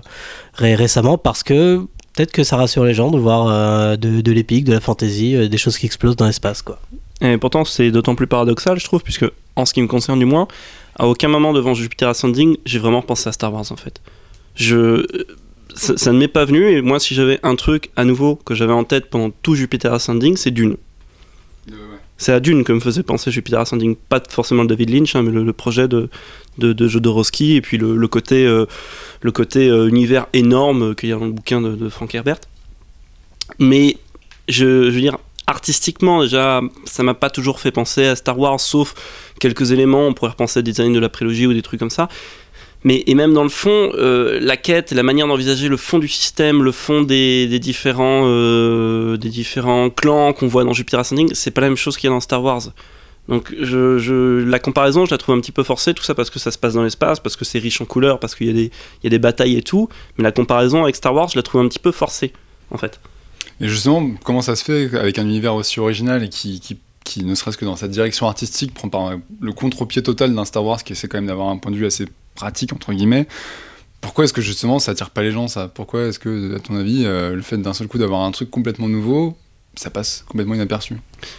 [0.54, 1.78] ré récemment parce que
[2.14, 5.58] peut-être que ça rassure les gens de voir de, de l'épique, de la fantasy, des
[5.58, 6.80] choses qui explosent dans l'espace, quoi.
[7.22, 10.26] Et pourtant, c'est d'autant plus paradoxal, je trouve, puisque, en ce qui me concerne du
[10.26, 10.48] moins,
[10.98, 14.02] à aucun moment devant Jupiter Ascending, j'ai vraiment pensé à Star Wars en fait.
[14.56, 15.06] Je.
[15.74, 18.56] Ça, ça ne m'est pas venu, et moi, si j'avais un truc à nouveau que
[18.56, 20.78] j'avais en tête pendant tout Jupiter Ascending, c'est Dune.
[21.70, 21.98] Euh, ouais.
[22.18, 25.24] C'est à Dune que me faisait penser Jupiter Ascending, pas forcément le David Lynch, hein,
[25.24, 26.10] mais le, le, projet de,
[26.60, 28.66] de, de Jodorowsky, et puis le, le côté, euh,
[29.20, 32.40] le côté euh, univers énorme qu'il y a dans le bouquin de, de Frank Herbert.
[33.60, 33.98] Mais
[34.48, 38.60] je, je veux dire, artistiquement déjà ça m'a pas toujours fait penser à Star Wars
[38.60, 38.94] sauf
[39.40, 40.08] quelques éléments.
[40.08, 42.10] On pourrait repenser à des designs de la prélogie ou des trucs comme ça.
[42.84, 46.08] Mais et même dans le fond euh, la quête la manière d'envisager le fond du
[46.08, 51.32] système le fond des, des différents euh, des différents clans qu'on voit dans Jupiter Ascending
[51.34, 52.62] c'est pas la même chose qu'il y a dans Star Wars.
[53.28, 56.38] Donc je, la comparaison je la trouve un petit peu forcée tout ça parce que
[56.38, 58.72] ça se passe dans l'espace parce que c'est riche en couleurs parce qu'il y
[59.04, 59.90] y a des batailles et tout.
[60.18, 62.34] Mais la comparaison avec Star Wars je la trouve un petit peu forcée
[62.70, 63.00] en fait
[63.62, 67.24] et justement, comment ça se fait avec un univers aussi original et qui, qui, qui
[67.24, 70.84] ne serait-ce que dans cette direction artistique, prend par le contre-pied total d'un Star Wars
[70.84, 73.28] qui essaie quand même d'avoir un point de vue assez pratique, entre guillemets
[74.02, 75.70] Pourquoi est-ce que justement ça attire pas les gens ça?
[75.74, 78.52] Pourquoi est-ce que, à ton avis, euh, le fait d'un seul coup d'avoir un truc
[78.52, 79.38] complètement nouveau,
[79.76, 80.98] ça passe complètement inaperçu?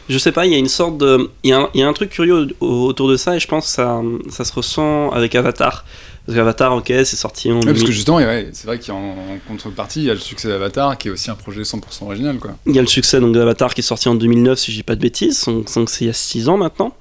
[0.08, 1.30] Je sais pas, il y a une sorte de.
[1.42, 4.00] Il y, y a un truc curieux autour de ça et je pense que ça,
[4.30, 5.84] ça se ressent avec Avatar.
[6.26, 7.60] Parce qu'Avatar, ok, c'est sorti en.
[7.60, 9.14] Ouais, parce que justement, ouais, c'est vrai qu'en
[9.46, 12.38] contrepartie, il y a le succès d'Avatar qui est aussi un projet 100% original.
[12.38, 12.56] Quoi.
[12.66, 14.96] Il y a le succès d'Avatar qui est sorti en 2009, si je dis pas
[14.96, 16.96] de bêtises, donc c'est il y a 6 ans maintenant.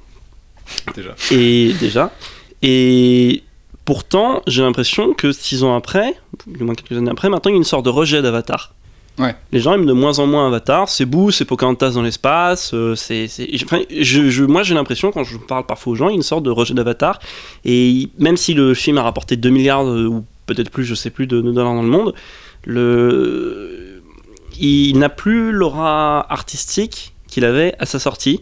[0.96, 1.16] Déjà.
[1.32, 2.12] Et déjà.
[2.62, 3.44] Et
[3.84, 6.14] pourtant, j'ai l'impression que 6 ans après,
[6.46, 8.76] du moins quelques années après, maintenant il y a une sorte de rejet d'Avatar.
[9.18, 9.34] Ouais.
[9.54, 12.96] Les gens aiment de moins en moins Avatar, c'est beau, c'est Pocahontas dans l'espace, euh,
[12.96, 16.22] je, je, moi j'ai l'impression quand je parle parfois aux gens, il y a une
[16.22, 17.20] sorte de rejet d'Avatar,
[17.64, 21.12] et même si le film a rapporté 2 milliards euh, ou peut-être plus, je sais
[21.12, 22.14] plus, de, de dollars dans le monde,
[22.66, 24.02] le...
[24.60, 28.42] il n'a plus l'aura artistique qu'il avait à sa sortie,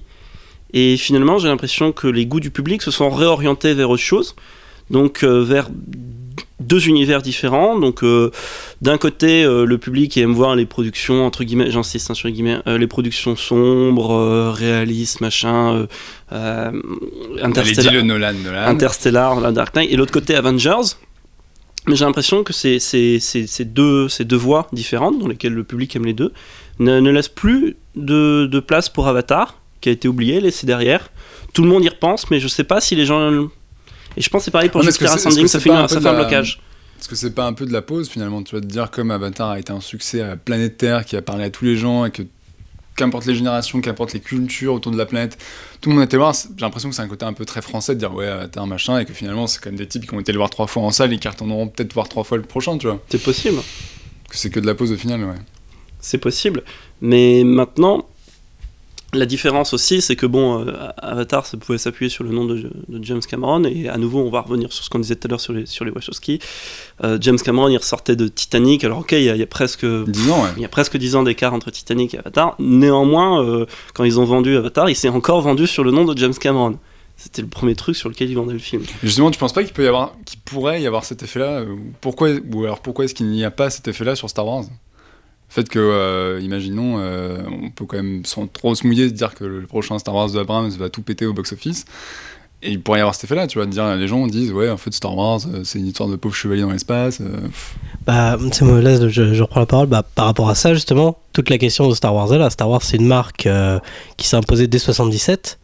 [0.73, 4.35] et finalement j'ai l'impression que les goûts du public se sont réorientés vers autre chose,
[4.89, 5.69] donc euh, vers
[6.59, 7.77] deux univers différents.
[7.77, 8.31] Donc, euh,
[8.81, 12.33] d'un côté, euh, le public aime voir les productions, entre guillemets, j'insiste hein, sur les
[12.33, 15.87] guillemets, euh, les productions sombres, réalistes, machin,
[16.31, 18.67] Interstellar, le Nolan, Nolan.
[18.67, 20.95] Interstellar, la Dark Knight, et l'autre côté, Avengers.
[21.87, 25.95] Mais j'ai l'impression que c'est ces deux, ces deux voies différentes, dans lesquelles le public
[25.95, 26.31] aime les deux,
[26.79, 31.09] ne, ne laissent plus de, de place pour Avatar, qui a été oublié, laissé derrière.
[31.53, 33.49] Tout le monde y repense, mais je sais pas si les gens
[34.17, 36.07] et je pense que c'est pareil pour Ah, Jupiter Ascending, ça, fait, un, ça fait
[36.07, 36.59] un blocage.
[36.99, 39.11] Est-ce que c'est pas un peu de la pause finalement Tu vas te dire, comme
[39.11, 41.75] Avatar a été un succès à la planète Terre, qui a parlé à tous les
[41.75, 42.23] gens et que
[42.95, 45.37] qu'importe les générations, qu'importe les cultures autour de la planète,
[45.81, 46.33] tout le monde a été voir.
[46.33, 48.99] J'ai l'impression que c'est un côté un peu très français de dire ouais, Avatar machin,
[48.99, 50.83] et que finalement c'est quand même des types qui ont été le voir trois fois
[50.83, 53.01] en salle et qui retourneront peut-être voir trois fois le prochain, tu vois.
[53.09, 53.57] C'est possible.
[54.31, 55.35] C'est que de la pause au final, ouais.
[55.99, 56.63] C'est possible.
[57.01, 58.05] Mais maintenant,
[59.13, 62.69] la différence aussi, c'est que bon, euh, Avatar, ça pouvait s'appuyer sur le nom de,
[62.87, 65.29] de, James Cameron, et à nouveau, on va revenir sur ce qu'on disait tout à
[65.29, 66.39] l'heure sur les, sur les Wachowski.
[67.03, 69.47] Euh, James Cameron, il ressortait de Titanic, alors ok, il y a, il y a
[69.47, 70.49] presque 10 ans, ouais.
[70.57, 72.55] il y a presque 10 ans d'écart entre Titanic et Avatar.
[72.59, 76.17] Néanmoins, euh, quand ils ont vendu Avatar, il s'est encore vendu sur le nom de
[76.17, 76.77] James Cameron.
[77.15, 78.83] C'était le premier truc sur lequel ils vendaient le film.
[78.83, 81.63] Et justement, tu penses pas qu'il peut y avoir, qu'il pourrait y avoir cet effet-là?
[82.01, 84.65] Pourquoi, ou alors pourquoi est-ce qu'il n'y a pas cet effet-là sur Star Wars?
[85.53, 89.35] Fait que, euh, imaginons, euh, on peut quand même sans trop se mouiller de dire
[89.35, 91.85] que le prochain Star Wars de Abrams va tout péter au box-office.
[92.63, 94.71] Et il pourrait y avoir cet effet-là, tu vois, de dire les gens disent ouais,
[94.71, 97.21] en fait Star Wars, euh, c'est une histoire de pauvres chevaliers dans l'espace.
[98.07, 99.85] Bah, c'est moi, là, je, reprends la parole.
[99.85, 102.49] Bah, par rapport à ça, justement, toute la question de Star Wars là.
[102.49, 103.47] Star Wars, c'est une marque
[104.17, 105.59] qui s'est imposée dès 77,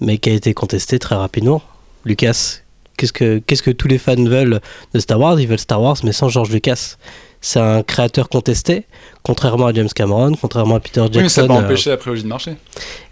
[0.00, 1.60] mais qui a été contestée très rapidement.
[2.04, 2.60] Lucas,
[2.96, 4.60] qu'est-ce que, qu'est-ce que tous les fans veulent
[4.92, 5.40] de Star Wars?
[5.40, 6.98] Ils veulent Star Wars, mais sans George Lucas.
[7.44, 8.86] C'est un créateur contesté,
[9.22, 11.18] contrairement à James Cameron, contrairement à Peter Jackson.
[11.18, 12.56] Oui, mais ça n'a pas empêché la prélogie de marché.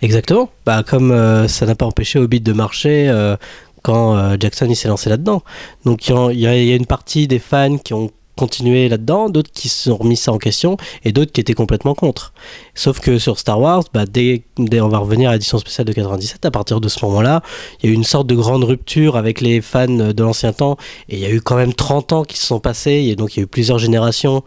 [0.00, 0.48] Exactement.
[0.64, 3.36] Bah, comme euh, ça n'a pas empêché Hobbit de marcher euh,
[3.82, 5.42] quand euh, Jackson il s'est lancé là-dedans.
[5.84, 9.68] Donc il y, y a une partie des fans qui ont continué là-dedans, d'autres qui
[9.68, 12.32] se sont remis ça en question et d'autres qui étaient complètement contre.
[12.74, 15.92] Sauf que sur Star Wars, bah, dès, dès- on va revenir à l'édition spéciale de
[15.92, 17.42] 97, à partir de ce moment-là,
[17.82, 20.76] il y a eu une sorte de grande rupture avec les fans de l'ancien temps
[21.08, 23.34] et il y a eu quand même 30 ans qui se sont passés et donc
[23.36, 24.42] il y a eu plusieurs générations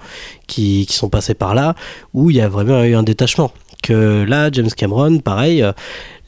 [0.48, 1.76] qui, qui sont passées par là
[2.14, 3.52] où il y a vraiment eu un détachement
[3.84, 5.72] que là, James Cameron, pareil, euh,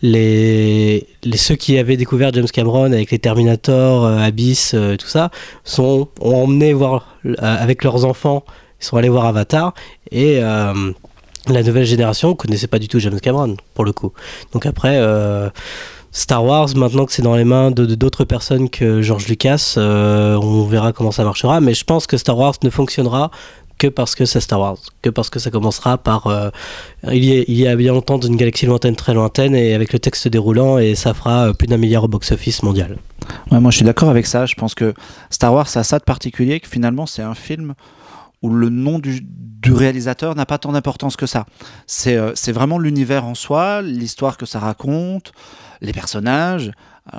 [0.02, 5.32] les, ceux qui avaient découvert James Cameron avec les Terminator, euh, Abyss, euh, tout ça,
[5.64, 8.44] sont ont emmené voir euh, avec leurs enfants,
[8.80, 9.74] ils sont allés voir Avatar
[10.12, 10.92] et euh,
[11.48, 14.14] la nouvelle génération connaissait pas du tout James Cameron pour le coup.
[14.54, 15.02] Donc après.
[16.14, 20.92] Star Wars, maintenant que c'est dans les mains d'autres personnes que George Lucas, on verra
[20.92, 21.60] comment ça marchera.
[21.62, 23.30] Mais je pense que Star Wars ne fonctionnera
[23.78, 26.50] que parce que c'est Star Wars, que parce que ça commencera par euh,
[27.12, 30.78] il, y a, bien longtemps d'une galaxie lointaine très lointaine et avec le texte déroulant
[30.78, 32.98] et ça fera euh, plus d'un milliard au box-office mondial.
[33.52, 34.46] Moi je suis d'accord avec ça.
[34.46, 34.94] Je pense que
[35.30, 37.74] Star Wars, a ça de particulier que finalement c'est un film
[38.42, 39.26] où le nom du,
[39.66, 41.46] réalisateur n'a pas tant d'importance que ça.
[41.88, 45.34] C'est euh, c'est vraiment l'univers en soi, l'histoire que ça raconte,
[45.82, 46.72] les personnages.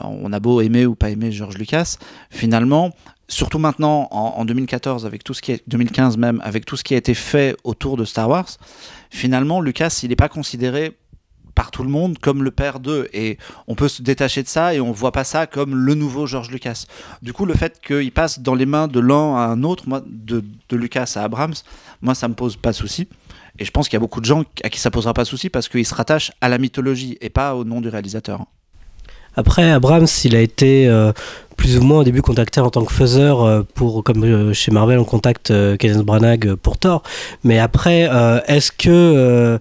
[0.03, 1.97] On a beau aimer ou pas aimer George Lucas,
[2.31, 2.93] finalement,
[3.29, 6.85] surtout maintenant en, en 2014 avec tout ce qui est 2015 même avec tout ce
[6.85, 8.49] qui a été fait autour de Star Wars,
[9.11, 10.97] finalement Lucas il n'est pas considéré
[11.59, 13.37] par tout le monde comme le père d'eux et
[13.67, 16.53] on peut se détacher de ça et on voit pas ça comme le nouveau George
[16.53, 16.85] Lucas.
[17.21, 20.01] Du coup, le fait qu'il passe dans les mains de l'un à un autre, moi,
[20.07, 21.57] de, de Lucas à Abrams,
[22.01, 23.09] moi, ça me pose pas de souci.
[23.59, 25.27] Et je pense qu'il y a beaucoup de gens à qui ça posera pas de
[25.27, 28.47] souci parce qu'ils se rattachent à la mythologie et pas au nom du réalisateur.
[29.35, 31.13] Après, Abrams, il a été euh,
[31.59, 34.71] plus ou moins au début contacté en tant que faiseur euh, pour, comme euh, chez
[34.71, 37.03] Marvel, on contacte euh, Kenneth Branagh pour Thor.
[37.45, 38.09] Mais après,
[38.47, 39.59] est-ce que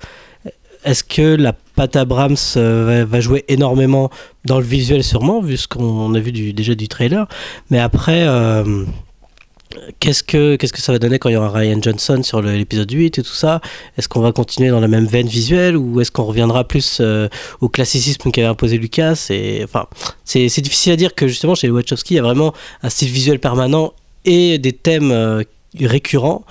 [0.86, 4.10] est-ce que la patte Abrams va, jouer énormément
[4.46, 7.28] dans le visuel sûrement, vu ce qu'on a vu du, déjà du trailer.
[7.72, 8.26] Mais après,
[10.00, 12.92] qu'est-ce que qu'est-ce que ça va donner quand il y aura Ryan Johnson sur l'épisode
[12.92, 13.62] 8 et tout ça?
[13.98, 17.28] Est-ce qu'on va continuer dans la même veine visuelle ou est-ce qu'on reviendra plus euh,
[17.62, 19.88] au classicisme qu'avait imposé Lucas et enfin
[20.26, 23.40] c'est difficile à dire que justement chez Wachowski il y a vraiment un style visuel
[23.40, 23.94] permanent
[24.26, 25.44] et des thèmes euh,
[25.80, 26.44] récurrents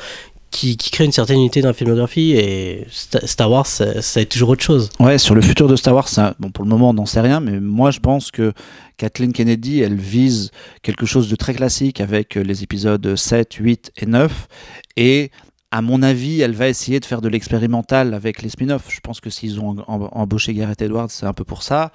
[0.51, 4.21] qui, qui créent une certaine unité dans la filmographie et Sta- Star Wars ça, ça
[4.23, 4.89] est toujours autre chose.
[5.01, 6.09] Ouais, sur le futur de Star Wars,
[6.39, 8.53] bon, pour le moment, on n'en sait rien, mais moi, je pense que
[8.97, 10.51] Kathleen Kennedy, elle vise
[10.83, 14.49] quelque chose de très classique avec euh, les épisodes 7, 8 et 9.
[14.97, 15.31] Et
[15.71, 18.89] à mon avis, elle va essayer de faire de l'expérimental avec les spin-offs.
[18.91, 21.93] Je pense que s'ils ont em- em- embauché Gareth Edwards, c'est un peu pour ça.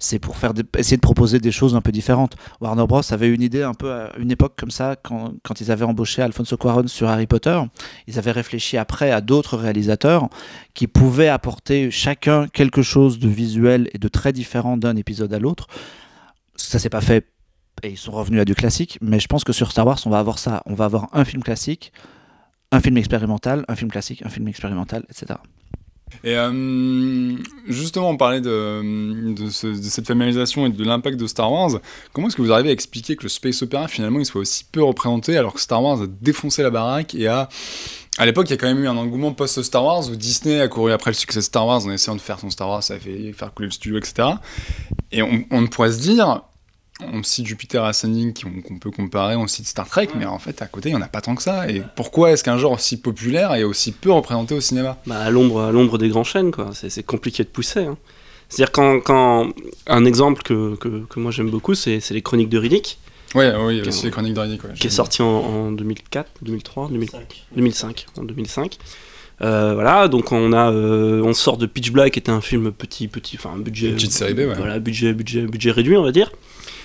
[0.00, 2.36] C'est pour faire essayer de proposer des choses un peu différentes.
[2.60, 3.00] Warner Bros.
[3.10, 6.22] avait une idée un peu à une époque comme ça, quand, quand ils avaient embauché
[6.22, 7.60] Alfonso Cuarón sur Harry Potter.
[8.06, 10.28] Ils avaient réfléchi après à d'autres réalisateurs
[10.74, 15.40] qui pouvaient apporter chacun quelque chose de visuel et de très différent d'un épisode à
[15.40, 15.66] l'autre.
[16.58, 17.26] Ça s'est pas fait
[17.82, 20.10] et ils sont revenus à du classique, mais je pense que sur Star Wars, on
[20.10, 20.62] va avoir ça.
[20.66, 21.92] On va avoir un film classique,
[22.72, 25.38] un film expérimental, un film classique, un film expérimental, etc.
[26.24, 27.36] Et euh,
[27.68, 31.80] justement, on parlait de, de, ce- de cette familiarisation et de l'impact de Star Wars.
[32.12, 34.64] Comment est-ce que vous arrivez à expliquer que le space opéra, finalement, il soit aussi
[34.64, 37.48] peu représenté alors que Star Wars a défoncé la baraque et a...
[38.18, 40.66] À l'époque, il y a quand même eu un engouement post-Star Wars où Disney a
[40.66, 42.94] couru après le succès de Star Wars en essayant de faire son Star Wars, ça
[42.94, 44.28] a fait faire couler le studio, etc.
[45.12, 46.42] Et on, on pourrait se dire,
[47.00, 50.66] on cite Jupiter Ascending qu'on peut comparer, on cite Star Trek, mais en fait, à
[50.66, 51.70] côté, il n'y en a pas tant que ça.
[51.70, 54.98] Et pourquoi est-ce qu'un genre aussi populaire est aussi peu représenté au cinéma?
[55.06, 56.70] Bah, à l'ombre, des grands chaînes, quoi.
[56.74, 57.84] C'est, compliqué de pousser.
[57.84, 57.96] hein.
[58.48, 59.52] C'est-à-dire quand, quand
[59.86, 62.98] un exemple que, que, que moi j'aime beaucoup, c'est les Chroniques de Riddick,
[63.34, 65.72] Ouais, oui, il y a Qui- aussi les chroniques ouais, qui est sorti en, en
[65.72, 67.08] 2004, 2003, 2000
[67.54, 68.78] 2005, en 2005.
[69.40, 72.72] Euh, voilà, donc on a, euh, on sort de Pitch Black, qui était un film
[72.72, 74.54] petit, petit, enfin un budget, Une petite série B, ouais.
[74.56, 76.32] voilà, budget, budget, budget réduit, on va dire.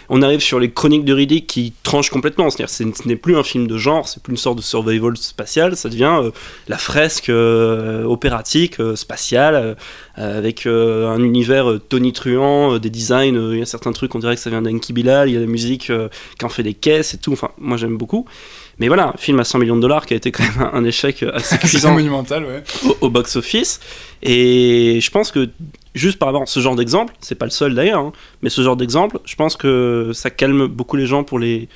[0.09, 2.49] On arrive sur les chroniques de Riddick qui tranchent complètement.
[2.49, 5.75] C'est-à-dire ce n'est plus un film de genre, c'est plus une sorte de survival spatial,
[5.75, 6.31] ça devient euh,
[6.67, 9.75] la fresque euh, opératique, euh, spatiale,
[10.15, 14.51] avec un univers tonitruant, des designs, il y a certains trucs, on dirait que ça
[14.51, 15.91] vient d'Anki Bilal, il y a la musique
[16.37, 18.27] qui en fait des caisses et tout, enfin moi j'aime beaucoup.
[18.79, 21.23] Mais voilà, film à 100 millions de dollars qui a été quand même un échec
[21.33, 22.63] assez cuisant monumental, ouais.
[23.01, 23.79] au, box-office.
[24.23, 25.49] Et je pense que
[25.93, 28.61] juste par rapport à ce genre d'exemple, c'est pas le seul d'ailleurs, hein, mais ce
[28.61, 31.69] genre d'exemple, je pense que ça calme beaucoup les gens pour, les,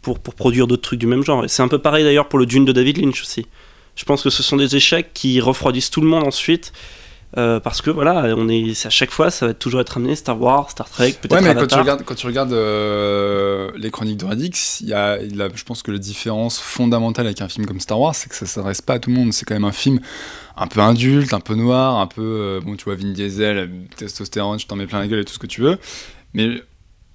[0.00, 1.44] pour, pour produire d'autres trucs du même genre.
[1.44, 3.46] Et c'est un peu pareil d'ailleurs pour le Dune de David Lynch aussi.
[3.94, 6.72] Je pense que ce sont des échecs qui refroidissent tout le monde ensuite
[7.38, 10.40] euh, parce que voilà, on est, à chaque fois, ça va toujours être amené Star
[10.40, 11.32] Wars, Star Trek, peut-être.
[11.32, 11.68] Ouais, mais Avatar.
[11.68, 15.64] quand tu regardes, quand tu regardes euh, les chroniques de Radix, il y a, je
[15.64, 18.82] pense que la différence fondamentale avec un film comme Star Wars, c'est que ça s'adresse
[18.82, 19.32] pas à tout le monde.
[19.32, 20.00] C'est quand même un film
[20.56, 22.20] un peu adulte, un peu noir, un peu.
[22.22, 25.34] Euh, bon, tu vois, Vin Diesel, testostérone, je t'en mets plein la gueule et tout
[25.34, 25.78] ce que tu veux.
[26.34, 26.62] Mais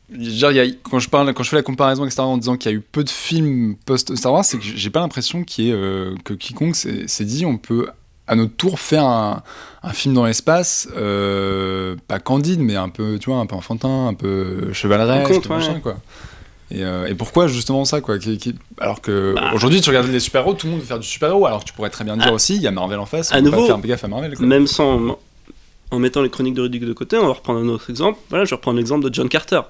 [0.10, 2.38] Genre, y a, quand, je parle, quand je fais la comparaison avec Star Wars en
[2.38, 5.44] disant qu'il y a eu peu de films post-Star Wars, c'est que j'ai pas l'impression
[5.44, 7.90] qu'il euh, que quiconque s'est dit on peut
[8.28, 9.42] à notre tour faire un,
[9.84, 14.08] un film dans l'espace, euh, pas candide, mais un peu, tu vois, un peu enfantin,
[14.08, 15.98] un peu chevaleresque, machin, quoi.
[16.70, 18.18] Et, euh, et, pourquoi justement ça quoi
[18.80, 19.52] Alors que bah.
[19.54, 21.90] aujourd'hui tu regardes les super-héros, tout le monde veut faire du super-héros, alors tu pourrais
[21.90, 22.34] très bien dire ah.
[22.34, 24.36] aussi, il y a Marvel en face, à on nouveau, pas faire gaffe à Marvel.
[24.36, 24.46] Quoi.
[24.46, 25.18] Même sans,
[25.92, 28.20] en mettant les chroniques de Riddick de côté, on va reprendre un autre exemple.
[28.30, 29.62] Voilà, je vais reprendre l'exemple de John Carter.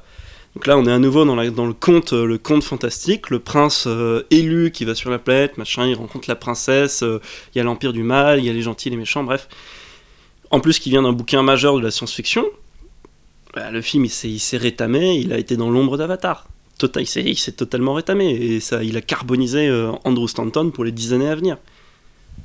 [0.58, 3.84] Donc là, on est à nouveau dans, le conte, euh, le conte fantastique, le prince
[3.86, 7.22] euh, élu qui va sur la planète, machin, il rencontre la princesse, euh,
[7.54, 9.50] il y a l'empire du mal, il y a les gentils, les méchants, bref.
[10.50, 12.43] En plus, qui vient d'un bouquin majeur de la science-fiction,
[13.54, 16.48] bah, le film, il s'est rétamé, il a été dans l'ombre d'Avatar.
[16.80, 19.70] Tota, il s'est totalement rétamé, et ça, il a carbonisé
[20.06, 21.58] Andrew Stanton pour les dix années à venir.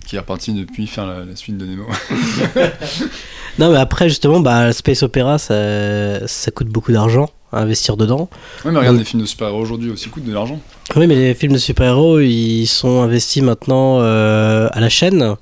[0.06, 1.86] Qui est reparti depuis faire la, suite de Nemo.
[3.58, 8.28] non, mais après, justement, bah, Space Opera, ça, ça coûte beaucoup d'argent investir dedans.
[8.64, 10.60] Oui, mais regarde, les films de super-héros aujourd'hui aussi coûtent de l'argent.
[10.96, 15.36] Oui, mais les films de super-héros, ils sont investis maintenant euh, à la chaîne.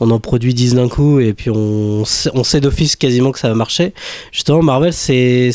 [0.00, 3.48] On en produit 10 d'un coup et puis on, on sait d'office quasiment que ça
[3.48, 3.94] va marcher.
[4.30, 5.50] Justement, Marvel, c'est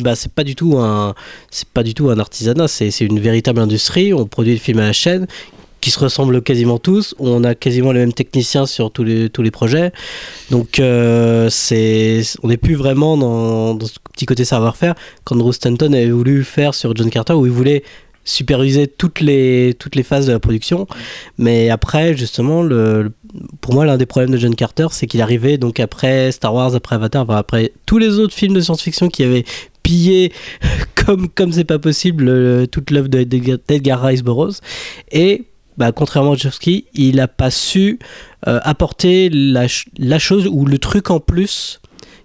[0.00, 1.14] bah, c'est pas du tout un
[1.50, 4.86] c'est pas du tout un artisanat c'est une véritable industrie on produit le film à
[4.86, 5.26] la chaîne
[5.82, 7.14] qui se ressemblent quasiment tous.
[7.18, 9.92] On a quasiment les mêmes techniciens sur tous les, tous les projets.
[10.50, 16.10] Donc, euh, c'est, on n'est plus vraiment dans, ce petit côté savoir-faire qu'Andrew Stanton avait
[16.10, 17.82] voulu faire sur John Carter, où il voulait
[18.24, 20.86] superviser toutes les, toutes les phases de la production.
[21.36, 23.10] Mais après, justement, le,
[23.60, 26.76] pour moi, l'un des problèmes de John Carter, c'est qu'il arrivait donc après Star Wars,
[26.76, 29.44] après Avatar, après tous les autres films de science-fiction qui avaient
[29.82, 30.32] pillé
[30.94, 34.60] comme comme c'est pas possible toute l'œuvre d'Edgar Rice Burroughs
[35.10, 35.46] et
[35.78, 37.98] bah, contrairement à Jovski, il n'a pas su
[38.46, 39.66] euh, apporter la,
[39.98, 41.80] la, chose ou le truc en plus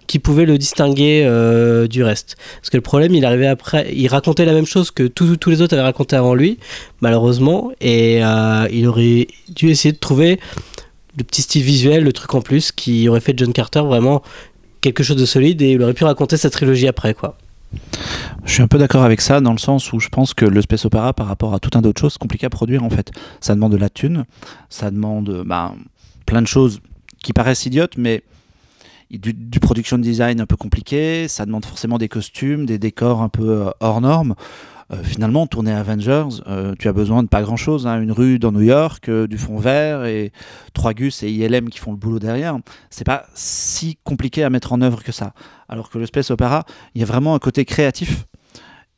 [0.08, 2.36] qui pouvait le distinguer euh, du reste.
[2.60, 5.62] Parce que le problème, il arrivait après, il racontait la même chose que tous les
[5.62, 6.58] autres avaient raconté avant lui,
[7.00, 10.40] malheureusement, et euh, il aurait dû essayer de trouver
[11.16, 14.22] le petit style visuel, le truc en plus qui aurait fait de John Carter vraiment
[14.80, 17.36] quelque chose de solide et il aurait pu raconter sa trilogie après, quoi.
[18.44, 20.62] Je suis un peu d'accord avec ça dans le sens où je pense que le
[20.62, 23.10] space opera par rapport à tout un d'autres choses c'est compliqué à produire en fait.
[23.40, 24.24] Ça demande de la thune,
[24.70, 25.74] ça demande bah,
[26.26, 26.80] plein de choses
[27.22, 28.22] qui paraissent idiotes mais
[29.10, 33.30] du, du, production design un peu compliqué, ça demande forcément des costumes, des décors un
[33.30, 34.34] peu euh, hors normes.
[34.90, 37.86] Euh, finalement, tourner Avengers, euh, tu as besoin de pas grand chose.
[37.86, 38.00] Hein.
[38.00, 40.32] une rue dans New York, du fond vert et
[40.72, 42.58] trois Gus et ILM qui font le boulot derrière.
[42.90, 45.34] C'est pas si compliqué à mettre en œuvre que ça.
[45.68, 48.26] Alors que le space opera, il y a vraiment un côté créatif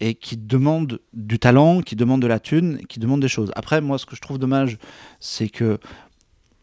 [0.01, 3.53] et qui demande du talent, qui demande de la thune, qui demande des choses.
[3.55, 4.79] Après, moi, ce que je trouve dommage,
[5.21, 5.79] c'est que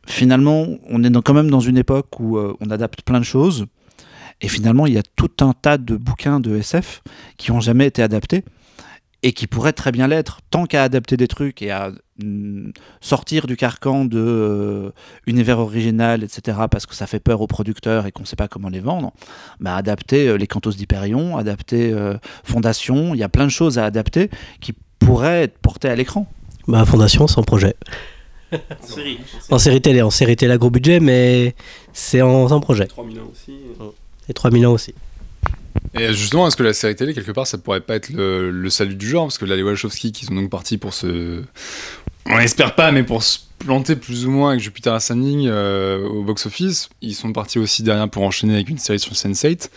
[0.07, 3.65] finalement, on est quand même dans une époque où euh, on adapte plein de choses,
[4.41, 7.01] et finalement, il y a tout un tas de bouquins de SF
[7.37, 8.43] qui n'ont jamais été adaptés
[9.27, 11.91] et qui pourraient très bien l'être, tant qu'à adapter des trucs et à
[12.23, 14.91] mm, sortir du carcan de euh,
[15.25, 18.47] univers original, etc., parce que ça fait peur aux producteurs et qu'on ne sait pas
[18.47, 19.11] comment les vendre,
[19.59, 23.77] bah, adapter euh, les Cantos d'Hyperion, adapter euh, Fondation, il y a plein de choses
[23.77, 24.29] à adapter
[24.61, 26.25] qui pourraient être portées à l'écran.
[26.69, 27.75] Bah, Fondation, c'est un projet.
[28.53, 31.53] en, série, en série télé, en série télé à gros budget, mais
[31.91, 32.85] c'est en, en projet.
[32.85, 33.57] 3000 ans aussi.
[34.29, 34.93] Et 3000 ans aussi.
[35.93, 38.95] Et justement, est-ce que la série télé, quelque part, ça pourrait pas être le, salut
[38.95, 39.25] du genre?
[39.25, 41.41] Parce que là, les Wachowski qui sont donc partis pour se.
[42.25, 46.23] On l'espère pas, mais pour se planter plus ou moins avec Jupiter Ascending euh, au
[46.23, 49.69] box-office, ils sont partis aussi derrière pour enchaîner avec une série sur Sense8.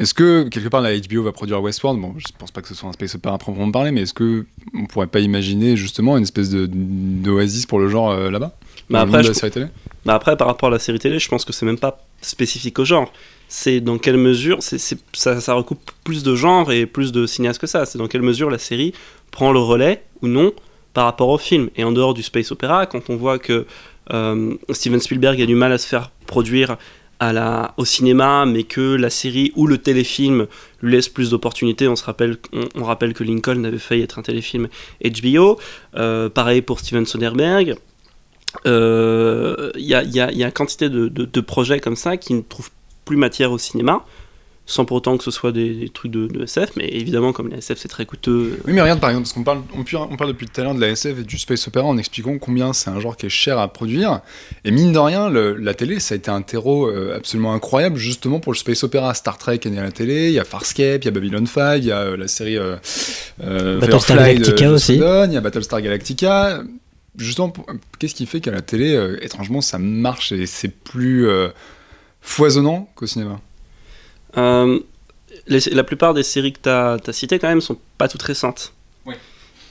[0.00, 2.00] Est-ce que, quelque part, la HBO va produire Westworld?
[2.00, 4.14] Bon, je pense pas que ce soit un space opera à proprement parler, mais est-ce
[4.14, 8.56] que on pourrait pas imaginer justement une espèce d'oasis pour le genre euh, là-bas?
[8.90, 9.66] Bah après, la série télé?
[10.04, 12.78] bah après, par rapport à la série télé, je pense que c'est même pas spécifique
[12.80, 13.12] au genre
[13.48, 17.26] c'est dans quelle mesure, c'est, c'est- ça, ça recoupe plus de genres et plus de
[17.26, 18.92] cinéastes que ça, c'est dans quelle mesure la série
[19.30, 20.52] prend le relais ou non
[20.92, 21.70] par rapport au film.
[21.76, 23.66] Et en dehors du space opéra, quand on voit que
[24.12, 26.76] euh, Steven Spielberg a du mal à se faire produire
[27.20, 30.46] à la, au cinéma, mais que la série ou le téléfilm
[30.82, 31.86] lui laisse plus d'opportunités.
[31.88, 32.36] On se rappelle,
[32.74, 34.68] on, rappelle que Lincoln avait failli être un téléfilm
[35.02, 35.58] HBO.
[35.96, 37.76] Euh, pareil pour Steven Soderbergh.
[38.66, 42.16] Euh, Il y, a, y a- y a quantité de, de- de projets comme ça
[42.16, 42.70] qui ne trouvent
[43.04, 44.04] plus matière au cinéma,
[44.66, 47.48] sans pour autant que ce soit des, des trucs de, de SF, mais évidemment, comme
[47.50, 48.58] les SF c'est très coûteux.
[48.66, 49.60] Oui, mais regarde par exemple, parce qu'on parle,
[50.10, 52.38] on, parle depuis tout à l'heure de la SF et du space opéra en expliquant
[52.38, 54.20] combien c'est un genre qui est cher à produire.
[54.64, 57.96] Et mine de rien, le- la télé, ça a été un terreau euh, absolument incroyable
[57.98, 59.12] justement pour le space opéra.
[59.12, 61.44] Star Trek est né à la télé, il y a Farscape, il y a Babylon
[61.44, 62.76] 5, il y a euh, la série euh,
[63.42, 64.94] euh, Battlestar de- Galactica de aussi.
[64.94, 66.62] Il y a Battlestar Galactica.
[67.16, 67.52] Justement,
[67.98, 71.48] qu'est-ce qui fait qu'à la télé, euh, étrangement, ça marche et c'est plus euh,
[72.24, 73.40] foisonnant qu'au cinéma
[74.36, 74.80] Euh,
[75.46, 78.72] les- la plupart des séries que tu as, citées, quand même, sont pas toutes récentes.
[79.06, 79.14] Oui.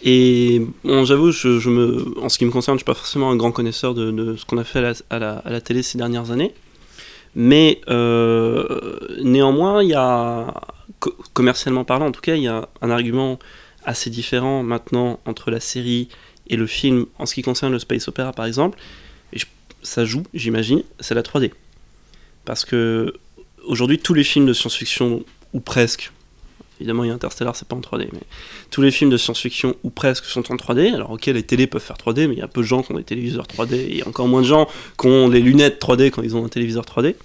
[0.03, 3.29] Et bon, j'avoue, je, je me, en ce qui me concerne, je suis pas forcément
[3.31, 5.59] un grand connaisseur de, de ce qu'on a fait à la, à la- à la
[5.61, 6.53] télé ces dernières années.
[7.35, 10.53] Mais euh, néanmoins, il y a,
[10.99, 13.39] co- commercialement parlant, en tout cas, il y a un argument
[13.85, 16.07] assez différent maintenant entre la série
[16.47, 18.77] et le film en ce qui concerne le space opéra, par exemple.
[19.33, 19.47] Et je-
[19.81, 21.51] ça joue, j'imagine, c'est la 3D.
[22.45, 23.13] Parce que
[23.65, 26.11] aujourd'hui, tous les films de science-fiction, ou presque,
[26.79, 28.21] évidemment, il y a Interstellar, c'est pas en 3D, mais
[28.71, 30.93] tous les films de science-fiction, ou presque, sont en 3D.
[30.93, 32.91] Alors, ok, les télés peuvent faire 3D, mais il y a peu de gens qui
[32.91, 34.67] ont des téléviseurs 3D, et encore moins de gens
[34.99, 37.15] qui ont les lunettes 3D quand ils ont un téléviseur 3D.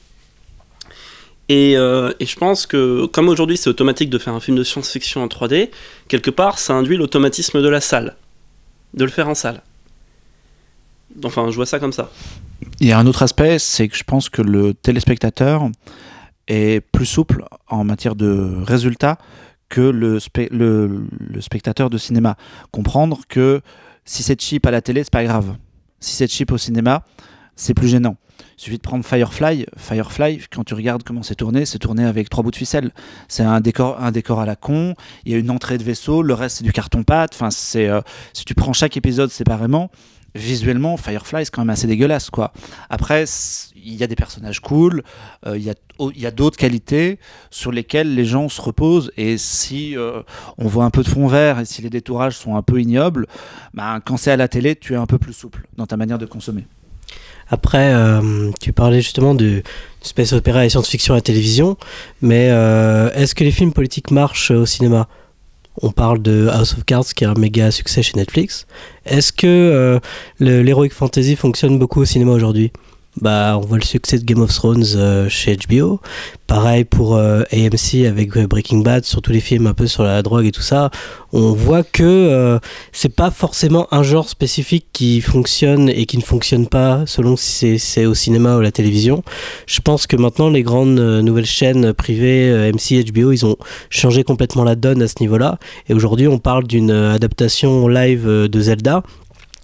[1.51, 4.65] Et, euh, et je pense que, comme aujourd'hui c'est automatique de faire un film de
[4.65, 5.71] science-fiction en 3D,
[6.07, 8.17] quelque part ça induit l'automatisme de la salle,
[8.93, 9.63] de le faire en salle.
[11.25, 12.11] Enfin, je vois ça comme ça.
[12.81, 15.69] Il y a un autre aspect, c'est que je pense que le téléspectateur
[16.47, 19.19] est plus souple en matière de résultats
[19.69, 22.37] que le, spe- le, le spectateur de cinéma.
[22.71, 23.61] Comprendre que
[24.05, 25.57] si c'est cheap à la télé, c'est pas grave.
[26.01, 27.05] Si c'est cheap au cinéma,
[27.55, 28.17] c'est plus gênant.
[28.57, 29.67] Il suffit de prendre Firefly.
[29.77, 32.93] Firefly, quand tu regardes comment c'est tourné, c'est tourné avec trois bouts de ficelle.
[33.29, 34.95] C'est un décor, un décor à la con.
[35.25, 36.23] Il y a une entrée de vaisseau.
[36.23, 37.33] Le reste, c'est du carton-pâte.
[37.35, 38.01] Enfin, c'est euh,
[38.33, 39.91] si tu prends chaque épisode séparément,
[40.39, 42.53] visuellement, Firefly, c'est quand même assez dégueulasse, quoi.
[42.89, 43.25] Après,
[43.75, 45.03] il y a des personnages cool,
[45.47, 47.19] euh, il y a, d'autres qualités
[47.51, 49.11] sur lesquelles les gens se reposent.
[49.17, 50.23] Et si euh,
[50.57, 53.27] on voit un peu de fond vert et si les détourages sont un peu ignobles,
[53.75, 56.19] ben, quand c'est à la télé, tu es un peu plus souple dans ta manière
[56.19, 56.67] de consommer.
[57.51, 59.63] Après, euh, tu parlais justement du,
[60.03, 61.77] space opéra et science-fiction à la télévision,
[62.23, 62.47] mais
[63.15, 65.09] est-ce que les films politiques marchent au cinéma?
[65.83, 68.67] On parle de House of Cards qui est un méga succès chez Netflix.
[69.07, 70.01] Est-ce que euh,
[70.41, 72.73] l'heroic fantasy fonctionne beaucoup au cinéma aujourd'hui?
[73.21, 76.01] Bah, on voit le succès de Game of Thrones euh, chez HBO.
[76.47, 80.03] Pareil pour euh, AMC avec euh, Breaking Bad, sur tous les films un peu sur
[80.03, 80.91] la drogue et tout ça.
[81.33, 82.59] On voit que euh,
[82.93, 87.79] c'est pas forcément un genre spécifique qui fonctionne et qui ne fonctionne pas selon si
[87.79, 89.23] c'est- au cinéma ou à la télévision.
[89.67, 93.57] Je pense que maintenant les grandes nouvelles chaînes privées, euh, MC, HBO, ils ont
[93.91, 95.59] changé complètement la donne à ce niveau-là.
[95.89, 99.03] Et aujourd'hui, on parle d'une adaptation live de Zelda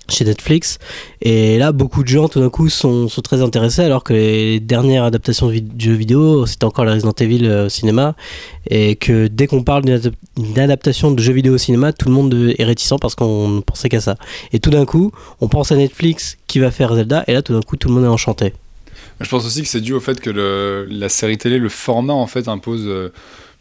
[0.09, 0.79] chez Netflix.
[1.23, 4.61] Et là, beaucoup de gens, tout d'un coup, sont, sont très intéressés, alors que les
[4.61, 8.14] dernières adaptations de jeux vidéo, c'était encore les Resident Evil euh, au cinéma.
[8.69, 12.09] Et que dès qu'on parle d'une adap- d'une adaptation de jeux vidéo au cinéma, tout
[12.09, 14.17] le monde est réticent parce qu'on ne pensait qu'à ça.
[14.53, 17.53] Et tout d'un coup, on pense à Netflix qui va faire Zelda, et là, tout
[17.53, 18.53] d'un coup, tout le monde est enchanté.
[19.21, 22.27] Je pense aussi que c'est dû au fait que la série télé, le format en
[22.27, 23.11] fait impose euh,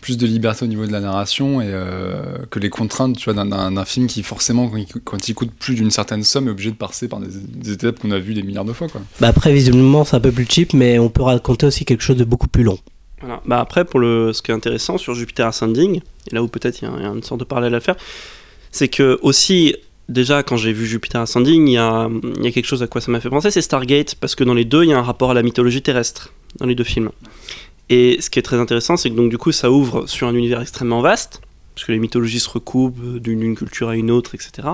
[0.03, 3.33] plus de liberté au niveau de la narration et euh, que les contraintes tu vois,
[3.33, 6.47] d'un- d'un d'un film qui forcément quand il, quand il coûte plus d'une certaine somme
[6.47, 8.87] est obligé de passer par des, des étapes qu'on a vues des milliards de fois.
[8.89, 9.01] Quoi.
[9.21, 12.17] Bah après, visiblement, c'est un peu plus cheap, mais on peut raconter aussi quelque chose
[12.17, 12.77] de beaucoup plus long.
[13.21, 13.41] Voilà.
[13.45, 16.81] Bah après, pour le, ce qui est intéressant sur Jupiter Ascending, et là où peut-être
[16.81, 17.95] il y, a- il y a une sorte de parallèle à faire,
[18.71, 19.75] c'est que aussi,
[20.09, 22.87] déjà quand j'ai vu Jupiter Ascending, il y a, il y a quelque chose à
[22.87, 24.99] quoi ça m'a fait penser, c'est Stargate, parce que dans les deux, il y a
[24.99, 27.09] un rapport à la mythologie terrestre, dans les deux films.
[27.89, 30.35] Et ce qui est très intéressant, c'est que donc du coup, ça ouvre sur un
[30.35, 31.41] univers extrêmement vaste,
[31.75, 34.69] parce que les mythologies se recoupent d'une culture à une autre, etc.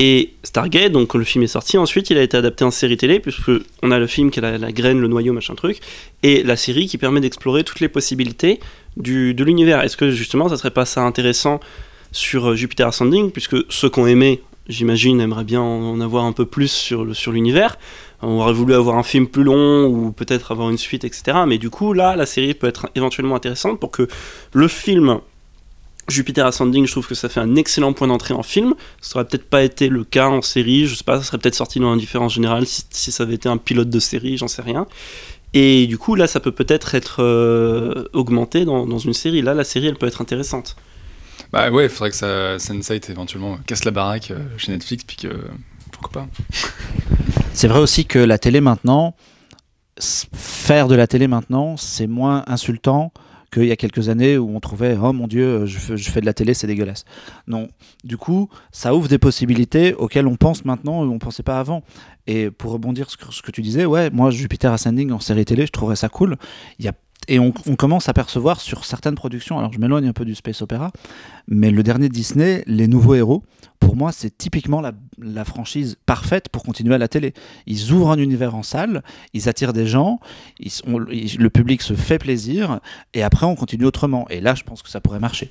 [0.00, 2.96] Et Stargate, donc quand le film est sorti, ensuite il a été adapté en série
[2.96, 3.50] télé, puisque
[3.82, 5.80] on a le film qui a la, la graine, le noyau, machin truc,
[6.22, 8.60] et la série qui permet d'explorer toutes les possibilités
[8.96, 9.82] du, de l'univers.
[9.82, 11.58] Est-ce que justement ça serait pas ça intéressant
[12.12, 16.32] sur euh, Jupiter Ascending, puisque ceux qui ont aimé, j'imagine, aimeraient bien en avoir un
[16.32, 17.78] peu plus sur, sur l'univers.
[18.20, 21.38] On aurait voulu avoir un film plus long ou peut-être avoir une suite, etc.
[21.46, 24.08] Mais du coup, là, la série peut être éventuellement intéressante pour que
[24.52, 25.20] le film
[26.08, 28.74] Jupiter Ascending, je trouve que ça fait un excellent point d'entrée en film.
[29.00, 31.54] Ça aurait peut-être pas été le cas en série, je sais pas, ça serait peut-être
[31.54, 34.62] sorti dans Indifférence Générale si, si ça avait été un pilote de série, j'en sais
[34.62, 34.86] rien.
[35.54, 39.42] Et du coup, là, ça peut peut-être être, euh, augmenté dans, dans une série.
[39.42, 40.76] Là, la série, elle peut être intéressante.
[41.52, 45.16] Bah ouais, il faudrait que ça, Sense8 éventuellement casse la baraque euh, chez Netflix, puis
[45.16, 45.28] que.
[45.90, 46.28] Pourquoi pas.
[47.52, 49.16] C'est vrai aussi que la télé maintenant,
[50.00, 53.12] faire de la télé maintenant, c'est moins insultant
[53.52, 56.20] qu'il y a quelques années où on trouvait oh mon dieu je fais, je fais
[56.20, 57.04] de la télé c'est dégueulasse
[57.46, 57.68] non.
[58.04, 61.82] Du coup ça ouvre des possibilités auxquelles on pense maintenant et on pensait pas avant.
[62.26, 65.66] Et pour rebondir sur ce que tu disais ouais moi Jupiter Ascending en série télé
[65.66, 66.36] je trouverais ça cool.
[66.78, 66.92] Il y a
[67.26, 70.62] et on, commence à percevoir sur certaines productions, alors je m'éloigne un peu du space
[70.62, 70.92] opéra,
[71.46, 73.42] mais le dernier Disney, Les Nouveaux Héros,
[73.80, 77.32] pour moi c'est typiquement la, la franchise parfaite pour continuer à la télé.
[77.66, 79.02] Ils ouvrent un univers en salle,
[79.34, 80.20] ils attirent des gens,
[80.60, 82.80] ils sont- ils- le public se fait plaisir,
[83.14, 84.26] et après on continue autrement.
[84.30, 85.50] Et là je pense que ça pourrait marcher.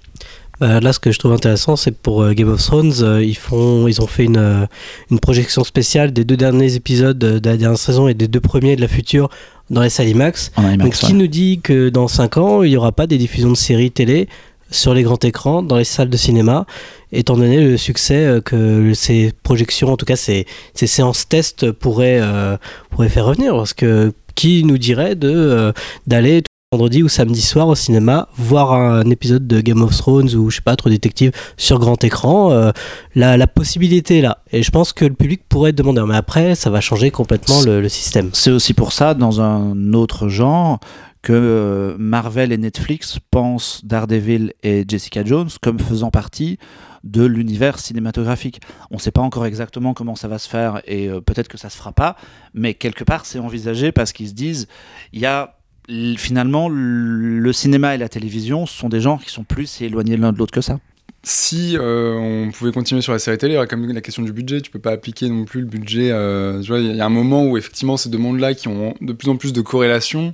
[0.60, 3.24] Bah, là, ce que je trouve intéressant, c'est que pour euh, Game of Thrones, euh,
[3.24, 4.66] ils, font, ils ont fait une, euh,
[5.12, 8.40] une projection spéciale des deux derniers épisodes euh, de la dernière saison et des deux
[8.40, 9.30] premiers de la future
[9.70, 10.52] dans les salles IMAX.
[10.78, 13.56] Donc, qui nous dit que dans 5 ans, il n'y aura pas des diffusions de
[13.56, 14.28] séries télé
[14.72, 16.65] sur les grands écrans, dans les salles de cinéma,
[17.11, 21.72] étant donné le succès euh, que ces projections, en tout cas ces, ces séances tests
[21.72, 22.57] pourraient, euh,
[22.89, 25.72] pourraient faire revenir Parce que qui nous dirait de, euh,
[26.05, 26.43] d'aller
[26.74, 30.57] vendredi ou samedi soir au cinéma voir un épisode de Game of Thrones ou je
[30.57, 32.72] sais pas, Trop Détective sur grand écran euh,
[33.15, 34.39] la, la possibilité est là.
[34.51, 36.03] Et je pense que le public pourrait demander.
[36.05, 38.32] Mais après, ça va changer complètement le, le système.
[38.34, 40.80] C'est aussi pour ça, dans un autre genre,
[41.28, 46.58] que euh, Marvel et Netflix pensent Daredevil et Jessica Jones comme faisant partie
[47.04, 48.62] de l'univers cinématographique.
[48.92, 51.58] On ne sait pas encore exactement comment ça va se faire et euh, peut-être que
[51.58, 52.16] ça se fera pas,
[52.54, 54.70] mais quelque part c'est envisagé parce qu'ils se disent
[55.12, 55.58] il y a
[56.16, 60.38] finalement le cinéma et la télévision sont des genres qui sont plus éloignés l'un de
[60.38, 60.80] l'autre que ça.
[61.24, 64.00] Si euh, on pouvait continuer sur la série télé, il y aurait quand même la
[64.00, 64.62] question du budget.
[64.62, 66.06] Tu peux pas appliquer non plus le budget.
[66.06, 69.36] il y a un moment où effectivement ces deux mondes-là qui ont de plus en
[69.36, 70.34] plus de corrélations,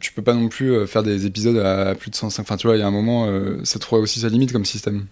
[0.00, 2.42] tu peux pas non plus euh, faire des épisodes à plus de 105.
[2.42, 4.64] Enfin, tu vois, il y a un moment, euh, ça trouve aussi sa limite comme
[4.64, 5.06] système.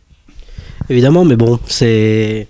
[0.88, 2.46] Évidemment, mais bon, c'est.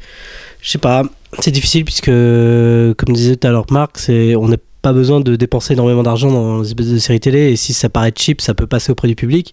[0.61, 1.03] Je sais pas,
[1.39, 5.73] c'est difficile puisque, comme disait tout à l'heure Marc, on n'a pas besoin de dépenser
[5.73, 8.69] énormément d'argent dans les espèces de séries télé et si ça paraît cheap, ça peut
[8.69, 9.53] passer auprès du public.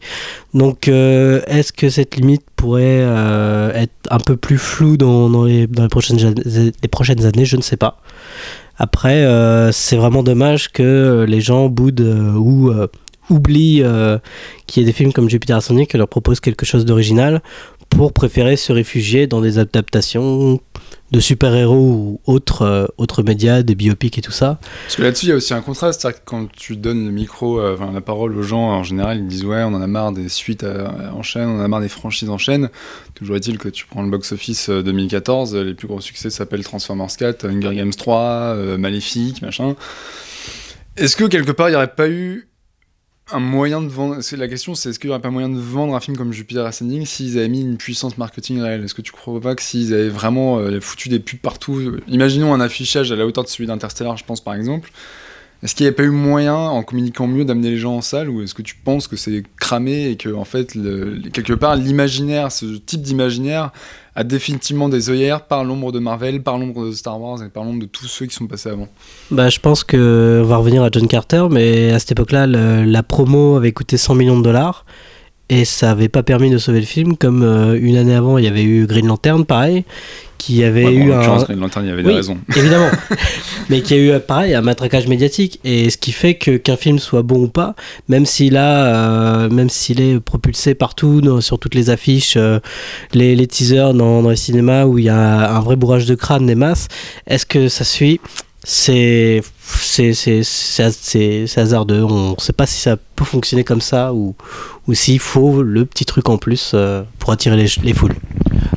[0.54, 5.68] Donc, euh, est-ce que cette limite pourrait euh, être un peu plus floue dans, les,
[5.89, 7.45] prochaines, les prochaines années?
[7.45, 7.99] Je ne sais pas.
[8.78, 12.88] Après, euh, c'est vraiment dommage que les gens boudent euh, ou euh,
[13.30, 14.17] oublient euh,
[14.67, 17.41] qu'il y ait des films comme Jupiter Ascending qui leur proposent quelque chose d'original
[17.89, 20.59] pour préférer se réfugier dans des adaptations
[21.14, 24.59] de super-héros ou autres, euh, médias, des biopics et tout ça.
[24.84, 26.01] Parce que là-dessus, il y a aussi un contraste.
[26.01, 29.28] C'est-à-dire que quand tu donnes le micro, euh, la parole aux gens, en général, ils
[29.28, 31.82] disent Ouais, on en a marre des suites euh, en chaîne, on en a marre
[31.82, 32.70] des franchises en chaîne.
[33.14, 36.64] Toujours est-il que tu prends le box-office euh, 2014, euh, les plus gros succès s'appellent
[36.64, 39.76] Transformers 4, Hunger Games 3, euh, Maléfique, machin.
[40.97, 42.47] Est-ce que quelque part, il n'y aurait pas eu
[43.34, 45.60] un moyen de vendre c'est La question, c'est est-ce qu'il n'y aurait pas moyen de
[45.60, 48.84] vendre un film comme Jupiter Ascending s'ils avaient mis une puissance marketing réelle?
[48.84, 52.02] Est-ce que tu crois pas que s'ils avaient vraiment euh, foutu des pubs partout euh,
[52.08, 54.92] Imaginons un affichage à la hauteur de celui d'Interstellar, je pense par exemple.
[55.64, 58.30] Est-ce qu'il n'y avait pas eu moyen, en communiquant mieux, d'amener les gens en salle
[58.30, 60.78] ou est-ce que tu penses que c'est cramé et que, en fait,
[61.32, 63.72] quelque part, l'imaginaire, ce type d'imaginaire,
[64.16, 67.64] a définitivement des œillères par l'ombre de Marvel, par l'ombre de Star Wars et par
[67.64, 68.88] l'ombre de tous ceux qui sont passés avant.
[69.32, 73.03] Bah, je pense que on va revenir à John Carter, mais à cette époque-là, la
[73.03, 74.86] promo avait coûté 100 millions de dollars
[75.50, 77.18] et ça avait pas permis de sauver le film.
[77.18, 79.84] Comme euh, une année avant, il y avait eu Green Lantern, pareil,
[80.38, 82.10] qui avait Ouais, bon, eu En un, Green Lantern, il y avait Oui.
[82.10, 82.38] des raisons.
[82.56, 82.89] évidemment.
[83.70, 85.60] Mais qui a eu, pareil, un matraquage médiatique.
[85.64, 87.76] Et ce qui fait que qu'un film soit bon ou pas,
[88.10, 88.86] même s'il a,
[89.46, 92.60] euh, même s'il est propulsé partout, dans- sur toutes les affiches, euh,
[93.14, 96.16] les, les teasers dans, dans les cinémas où il y a un vrai bourrage de
[96.16, 96.88] crâne des masses,
[97.28, 98.20] est-ce que ça suit
[98.64, 99.41] c'est
[100.43, 104.36] c'est hasardeux on ne sait pas si ça peut fonctionner comme ça ou
[104.88, 108.16] ou s'il faut le petit truc en plus euh, pour attirer les, les foules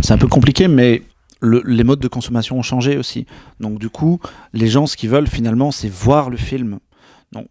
[0.03, 1.03] C'est un peu compliqué, mais
[1.41, 3.27] le- les modes de consommation ont changé aussi.
[3.61, 4.21] Donc du coup,
[4.53, 6.79] les gens, ce qu'ils veulent finalement, c'est voir le film.
[7.33, 7.47] Donc,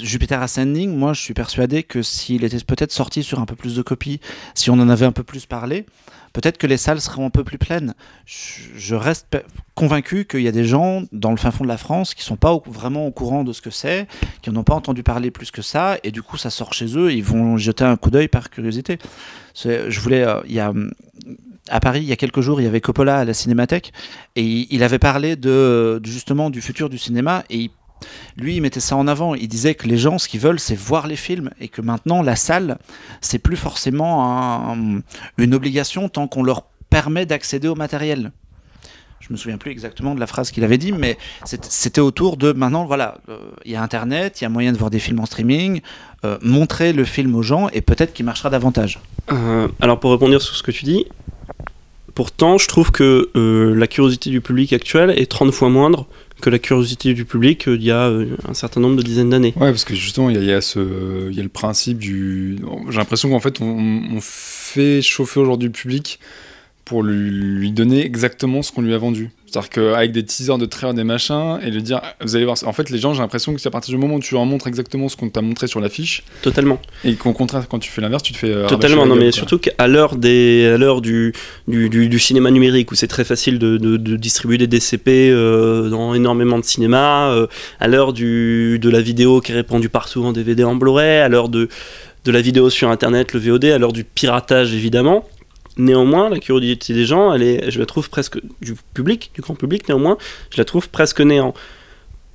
[0.00, 3.74] Jupiter Ascending, moi, je suis persuadé que s'il était peut-être sorti sur un peu plus
[3.74, 4.20] de copies,
[4.54, 5.86] si on en avait un peu plus parlé,
[6.32, 7.94] peut-être que les salles seraient un peu plus pleines.
[8.26, 9.26] Je, reste
[9.74, 12.36] convaincu qu'il y a des gens dans le fin fond de la France qui sont
[12.36, 14.06] pas vraiment au courant de ce que c'est,
[14.42, 16.96] qui n'en ont pas entendu parler plus que ça, et du coup, ça sort chez
[16.96, 18.98] eux, ils vont jeter un coup d'œil par curiosité.
[19.54, 20.90] Je voulais, euh,
[21.68, 23.92] à Paris, il y a quelques jours, il y avait Coppola à la Cinémathèque
[24.36, 27.70] et il, avait parlé de- justement du futur du cinéma et il-
[28.36, 29.34] lui, il mettait ça en avant.
[29.34, 32.22] Il disait que les gens, ce qu'ils veulent, c'est voir les films et que maintenant,
[32.22, 32.78] la salle,
[33.20, 35.00] c'est plus forcément un-
[35.38, 38.32] une obligation tant qu'on leur permet d'accéder au matériel.
[39.20, 42.50] je me souviens plus exactement de la phrase qu'il avait dit, mais c'était autour de
[42.52, 45.20] maintenant, voilà, euh, il y a Internet, il y a moyen de voir des films
[45.20, 45.80] en streaming,
[46.24, 48.98] euh, montrer le film aux gens et peut-être qu'il marchera davantage.
[49.30, 51.06] Euh, alors pour rebondir sur ce que tu dis,
[52.16, 53.30] pourtant je trouve que
[53.76, 56.06] la curiosité du public actuel est 30 fois moindre
[56.42, 59.30] que la curiosité du public euh, il y a euh, un certain nombre de dizaines
[59.30, 59.54] d'années.
[59.56, 62.58] Ouais, parce que justement, il y, a- ce, il y a le principe du.
[62.90, 66.18] J'ai l'impression qu'en fait, on, fait chauffer aujourd'hui le public
[66.84, 69.30] pour lui donner exactement ce qu'on lui a vendu.
[69.52, 72.56] C'est-à-dire qu'avec des teasers de trailers, des machins, et lui dire, ah, vous allez voir.
[72.64, 74.46] En fait, les gens, j'ai l'impression que c'est à partir du moment où tu leur
[74.46, 76.80] montres exactement ce qu'on t'a montré sur l'affiche, Totalement.
[77.04, 78.50] et qu'au contraire, quand tu fais l'inverse, tu te fais.
[78.50, 79.32] euh, Totalement, non mais quoi.
[79.32, 81.34] surtout qu'à l'heure des, à l'heure du,
[81.68, 85.28] du, du- du cinéma numérique où c'est très facile de, de- de distribuer des DCP
[85.30, 87.46] euh, dans énormément de cinéma, euh,
[87.78, 91.28] à l'heure du, de la vidéo qui est répandue partout en DVD, en Blu-ray, à
[91.28, 91.68] l'heure de,
[92.24, 95.28] de la vidéo sur Internet, le VOD, à l'heure du piratage évidemment.
[95.78, 99.88] Néanmoins, la curiosité des gens, je la trouve presque du public, du grand public.
[99.88, 100.18] Néanmoins,
[100.50, 101.54] je la trouve presque néant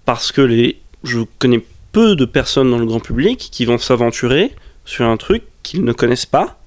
[0.05, 4.53] parce que les, je connais peu de personnes dans le grand public qui vont s'aventurer
[4.85, 6.59] sur un truc qu'ils ne connaissent pas.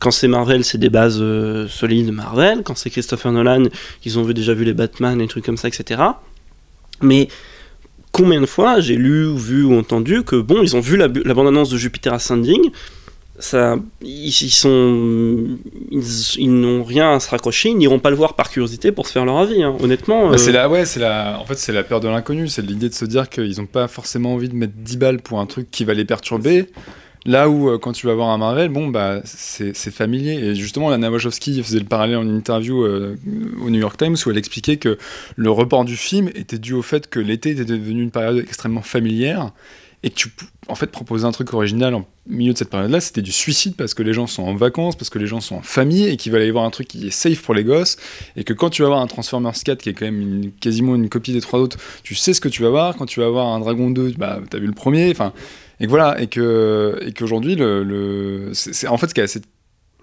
[0.00, 2.62] Quand c'est Marvel, c'est des bases euh, solides Marvel.
[2.64, 3.64] Quand c'est Christopher Nolan,
[4.04, 6.02] ils ont déjà vu les Batman des trucs comme ça, etc.
[7.00, 7.28] Mais
[8.12, 11.34] combien de fois j'ai lu, vu ou entendu que bon, ils ont vu la, la
[11.34, 12.70] bande-annonce de Jupiter Ascending,
[13.38, 15.58] ça, ils, ils sont,
[15.90, 16.02] ils,
[16.38, 19.12] ils n'ont rien à se raccrocher, ils n'iront pas le voir par curiosité pour se
[19.12, 19.62] faire leur avis.
[19.62, 19.76] hein.
[19.80, 22.48] Honnêtement, Bah, euh, c'est la, ouais, c'est la, en fait, c'est la peur de l'inconnu.
[22.48, 25.40] C'est l'idée de se dire qu'ils n'ont pas forcément envie de mettre 10 balles pour
[25.40, 26.66] un truc qui va les perturber.
[27.28, 30.32] Là où, euh, quand tu vas voir un Marvel, bon, bah, c'est familier.
[30.42, 33.16] Et justement, Lana Wachowski faisait le parallèle en interview euh,
[33.62, 34.96] au New York Times où elle expliquait que
[35.36, 38.80] le report du film était dû au fait que l'été était devenu une période extrêmement
[38.80, 39.50] familière
[40.02, 40.30] et que tu,
[40.68, 43.92] en fait, proposer un truc original en milieu de cette période-là, c'était du suicide parce
[43.92, 46.32] que les gens sont en vacances, parce que les gens sont en famille et qu'ils
[46.32, 47.98] veulent aller voir un truc qui est safe pour les gosses
[48.36, 50.94] et que quand tu vas voir un Transformers 4 qui est quand même une- quasiment
[50.94, 52.96] une copie des trois autres, tu sais ce que tu vas voir.
[52.96, 55.10] Quand tu vas voir un Dragon 2, bah, t'as vu le premier.
[55.10, 55.34] Enfin,
[55.80, 59.42] et voilà, et que et qu'aujourd'hui, le, le c'est, en fait ce qui est assez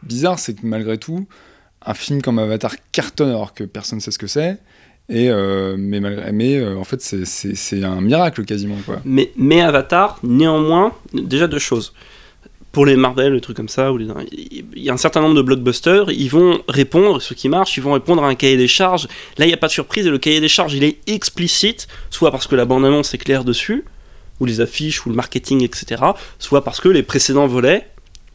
[0.03, 1.27] bizarre, c'est que malgré tout,
[1.85, 4.59] un film comme Avatar cartonne alors que personne sait ce que c'est.
[5.07, 9.01] Et euh, mais malgré, mais euh, en fait, c'est, un miracle quasiment quoi.
[9.05, 11.93] Mais, mais Avatar, néanmoins, déjà deux choses.
[12.71, 13.89] Pour les Marvel, les trucs comme ça,
[14.31, 17.83] il y a un certain nombre de blockbusters, ils vont répondre, ceux qui marchent, ils
[17.83, 19.07] vont répondre à un cahier des charges.
[19.37, 21.87] Là, il n'y a pas de surprise, et le cahier des charges, il est explicite,
[22.09, 23.85] soit parce que la bande-annonce est claire dessus,
[24.39, 26.01] ou les affiches, ou le marketing, etc.,
[26.39, 27.87] soit parce que les précédents volets,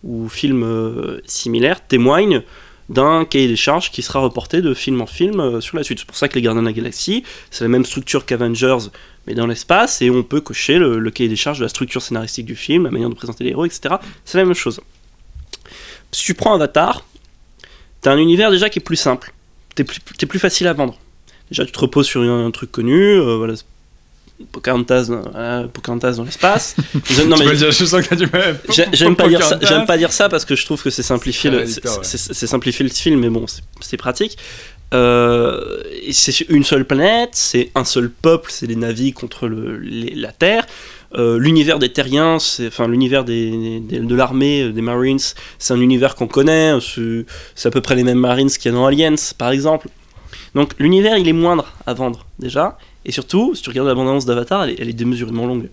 [0.03, 2.43] ou films euh, similaires, témoignent
[2.91, 6.01] d'un cahier des charges qui sera reporté de film en film euh, sur la suite.
[6.01, 8.89] C'est pour ça que les Gardiens de la Galaxie, c'est la même structure qu'Avengers,
[9.27, 12.47] mais dans l'espace, et on peut cocher le, cahier des charges de la structure scénaristique
[12.47, 13.95] du film, la manière de présenter les héros, etc.
[14.25, 14.81] C'est la même chose.
[16.11, 17.05] Si tu prends Avatar,
[18.01, 19.33] t'as un univers déjà qui est plus simple,
[19.77, 20.99] t'es plus, t'es plus facile à vendre.
[21.51, 23.55] Déjà, tu te reposes sur un, un truc connu, euh, voilà,
[24.53, 26.75] Pocahontas, dans- euh, Pocahontas dans l'espace.
[27.05, 28.15] Je- non, Tu mais- peux le dire, je sens que.
[28.73, 31.03] J'ai- J'aime pas, dire ça- j'aime pas dire ça parce que je trouve que c'est
[31.03, 31.67] simplifier, le, ouais.
[32.03, 34.37] simplifier le film, mais bon, c'est- pratique.
[34.93, 40.15] Euh, c'est une seule planète, c'est un seul peuple, c'est les navis contre le- les-
[40.17, 40.67] la Terre.
[41.17, 45.19] Euh, l'univers des terriens, enfin l'univers des, des- de l'armée, des Marines,
[45.59, 47.25] c'est un univers qu'on connaît, c'est
[47.55, 49.89] c'est à peu près les mêmes Marines qu'il y a dans Aliens, par exemple.
[50.55, 52.77] Donc l'univers, il est moindre à vendre, déjà.
[53.05, 55.69] Et surtout, si tu regardes la bande-annonce d'Avatar, elle, est- elle est démesurément longue.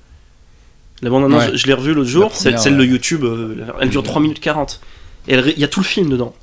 [1.01, 1.57] La bande-annonce, Ouais.
[1.57, 2.83] je l'ai revue l'autre jour, celle, de.
[2.83, 4.79] YouTube, euh, elle dure 3 minutes 40.
[5.27, 6.33] Et elle- il y a tout le film dedans.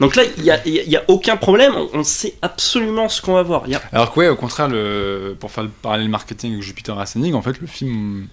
[0.00, 3.42] Donc là, il n'y a, y a- aucun problème, on, sait absolument ce qu'on va
[3.42, 3.64] voir.
[3.66, 5.36] Il y a- Alors que ouais, au contraire, le...
[5.38, 8.28] pour faire le parallèle marketing avec Jupiter Ascending, en fait, le film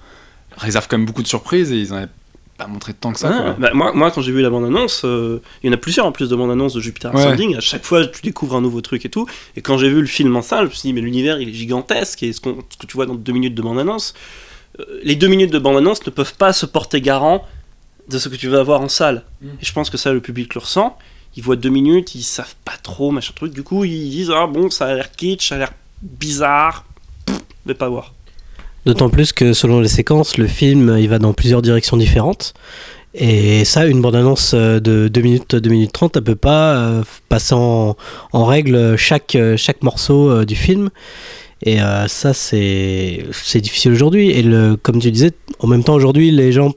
[0.55, 2.07] réserve quand même beaucoup de surprises et ils en avaient
[2.57, 3.29] pas montré tant que ça.
[3.31, 3.55] Ah, quoi.
[3.59, 6.11] bah, moi, moi, quand j'ai vu la bande-annonce, euh, il y en a plusieurs en
[6.11, 7.21] plus de bande-annonce de Jupiter Ouais.
[7.21, 7.55] Ascending.
[7.55, 9.27] À chaque fois, tu découvres un nouveau truc et tout.
[9.55, 11.49] Et quand j'ai vu le film en salle, je me suis dit, mais l'univers, il
[11.49, 12.23] est gigantesque.
[12.23, 12.49] Et ce, que
[12.87, 14.15] tu vois dans deux minutes de bande-annonce,
[14.79, 17.45] euh, les deux minutes de bande-annonce ne peuvent pas se porter garant
[18.09, 19.23] de ce que tu vas avoir en salle.
[19.41, 19.47] Mm.
[19.61, 20.97] Et je pense que ça, le public le ressent.
[21.35, 23.53] Ils voient deux minutes, ils savent pas trop, machin truc.
[23.53, 26.85] Du coup, ils disent, ah bon, ça a l'air kitsch, ça a l'air bizarre.
[27.25, 28.13] Pff, je vais pas voir.
[28.87, 32.53] D'autant plus que selon les séquences, le film il va dans plusieurs directions différentes.
[33.13, 37.03] Et ça, une bande-annonce euh, de 2 minutes, 2 minutes 30, elle peut pas euh,
[37.27, 37.95] passer en,
[38.31, 40.89] règle chaque, euh, morceau euh, du film.
[41.63, 43.25] Et euh, ça, c'est
[43.55, 44.29] difficile aujourd'hui.
[44.29, 46.71] Et le, comme tu disais, en même temps, aujourd'hui, les gens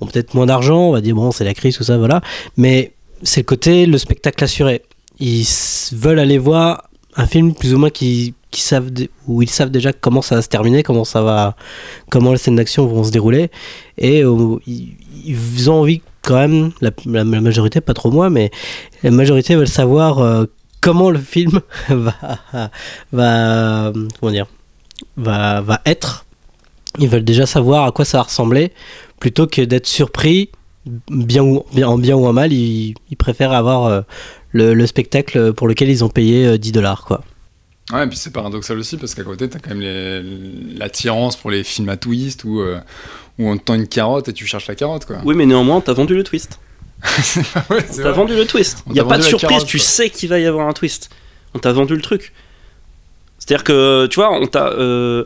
[0.00, 0.88] ont peut-être moins d'argent.
[0.88, 2.20] On va dire, bon, c'est la crise, tout ça, voilà.
[2.56, 4.82] Mais c'est le côté, le spectacle assuré.
[5.20, 5.46] Ils
[5.92, 8.90] veulent aller voir un film plus ou moins qui, savent
[9.26, 11.56] où ils savent déjà comment ça va se terminer, comment ça va,
[12.10, 13.50] comment les scènes d'action vont se dérouler,
[13.98, 18.50] et euh, ils, ont envie quand même, la, majorité, pas trop moi, mais
[19.02, 20.44] la majorité veulent savoir euh,
[20.80, 22.14] comment le film va,
[23.12, 24.46] va, comment dire,
[25.16, 26.24] va, va être.
[26.98, 28.72] Ils veulent déjà savoir à quoi ça va ressembler
[29.18, 30.50] plutôt que d'être surpris,
[31.08, 32.52] bien ou, bien, en bien ou en mal.
[32.52, 34.02] Ils, ils préfèrent avoir euh,
[34.54, 37.22] le, le spectacle pour lequel ils ont payé euh, 10 dollars, quoi.
[37.92, 39.82] Ouais, et puis c'est paradoxal aussi parce qu'à côté, t'as quand même
[40.78, 42.78] l'attirance pour les films à twist où, euh,
[43.38, 45.16] où on te tend une carotte et tu cherches la carotte, quoi.
[45.24, 46.58] Oui, mais néanmoins, t'as vendu le twist.
[47.68, 48.12] Ouais, vrai.
[48.12, 48.82] vendu le twist.
[48.86, 49.86] On Il n'y a pas de surprise, carotte, tu quoi.
[49.86, 51.10] sais qu'il va y avoir un twist.
[51.52, 52.32] On t'a vendu le truc.
[53.38, 54.68] C'est-à-dire que, tu vois, on t'a.
[54.68, 55.24] euh,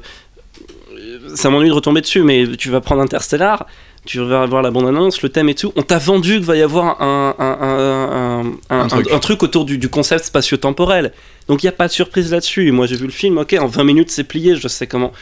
[1.36, 3.66] ça m'ennuie de retomber dessus, mais tu vas prendre Interstellar,
[4.08, 5.70] tu vas voir la bande-annonce, le thème et tout.
[5.76, 8.40] On t'a vendu qu'il va y avoir un, un, un,
[8.70, 8.84] un- un-
[9.14, 9.42] Un truc.
[9.42, 11.12] autour du, du concept spatio-temporel.
[11.46, 12.72] Donc il n'y a pas de surprise là-dessus.
[12.72, 15.12] Moi j'ai vu le film, ok, en 20 minutes c'est plié, je sais comment.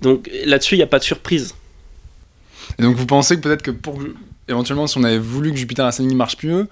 [0.00, 1.54] Donc là-dessus, il n'y a pas de surprise.
[2.78, 4.00] Et donc vous pensez que peut-être que pour
[4.48, 6.66] éventuellement si on avait voulu que Jupiter Ascending marche mieux,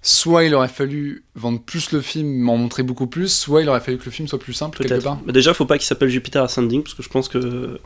[0.00, 3.80] soit il aurait fallu vendre plus le film, m'en montrer beaucoup plus, soit il aurait
[3.80, 5.18] fallu que le film soit plus simple quelque part.
[5.26, 7.38] Mais déjà, faut pas qu'il s'appelle Jupiter Ascending, parce que je pense que.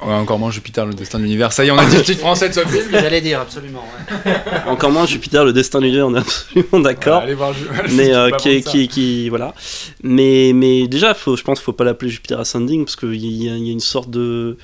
[0.05, 1.53] Ouais, encore moins Jupiter, le destin de l'univers.
[1.53, 2.89] Ça y est, on a dit le titre français de ce film.
[2.91, 3.85] J'allais dire, absolument.
[4.67, 7.19] Encore moins Jupiter, le destin de l'univers, on est absolument d'accord.
[7.19, 9.55] Ouais, allez voir Ju- mais euh, qui, qui, qui voilà
[10.03, 13.49] mais mais déjà faut je pense qu'il faut pas l'appeler Jupiter Ascending parce qu'il y
[13.49, 14.57] a une sorte de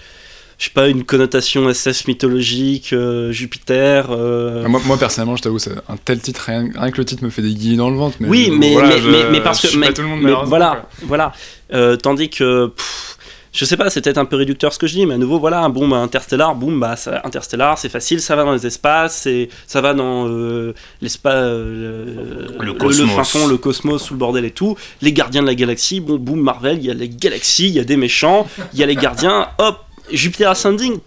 [0.59, 5.43] je sais pas une connotation SS mythologique euh, Jupiter euh, Ah, Moi, moi, personnellement, je
[5.43, 7.91] t'avoue, c'est un tel titre, rien, rien que le titre me fait des guillis dans
[7.91, 8.17] le ventre.
[8.21, 10.03] Mais oui mais voilà, mais, je- mais, mais parce je que suis mais, pas tout
[10.03, 11.07] le monde voilà quoi.
[11.07, 11.33] voilà
[11.73, 13.17] Euh, tandis que pff,
[13.53, 15.39] je sais pas, c'est peut-être un peu réducteur ce que je dis, mais à nouveau,
[15.41, 19.27] voilà, bon, bah, Interstellar, boum, bah, ça- Interstellar, c'est facile, ça va dans les espaces,
[19.67, 23.11] ça va dans euh, l'espace, euh, Le cosmos.
[23.11, 24.77] fin fond, le cosmos, sous le bordel et tout.
[25.03, 27.81] Les gardiens de la galaxie, bon, boum, Marvel, il y a les galaxies, il y
[27.81, 29.79] a des méchants, il y a les gardiens, hop,
[30.13, 30.99] Jupiter Ascending,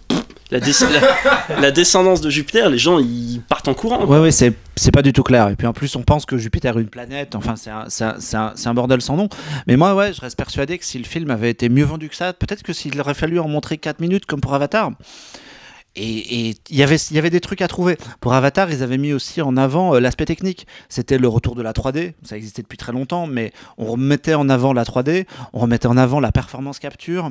[0.50, 4.04] la, descendance de Jupiter, les gens, ils partent en courant.
[4.04, 4.52] Ouais, ouais, c'est
[4.92, 5.48] pas du tout clair.
[5.48, 7.34] Et puis en plus, on pense que Jupiter est une planète.
[7.34, 7.86] Enfin, c'est un,
[8.34, 9.28] un- un bordel sans nom.
[9.66, 12.16] Mais moi, ouais, je reste persuadé que si le film avait été mieux vendu que
[12.16, 14.90] ça, peut-être que s'il aurait fallu en montrer 4 minutes comme pour Avatar.
[15.94, 17.98] Et il y avait- des trucs à trouver.
[18.20, 20.66] Pour Avatar, ils avaient mis aussi en avant euh, l'aspect technique.
[20.88, 22.14] C'était le retour de la 3D.
[22.22, 25.96] Ça existait depuis très longtemps, mais on remettait en avant la 3D, on remettait en
[25.96, 27.30] avant la performance capture.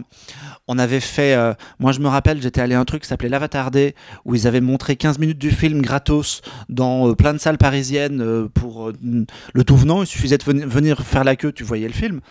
[0.68, 3.30] On avait fait, euh, moi je me rappelle, j'étais allé à un truc qui s'appelait
[3.30, 3.96] l'Avatar Day,
[4.26, 8.48] où ils avaient montré 15 minutes du film gratos dans euh, plein de salles parisiennes
[8.50, 8.92] pour
[9.54, 10.02] le tout venant.
[10.04, 12.22] Il suffisait de venir, faire la queue, tu voyais le film.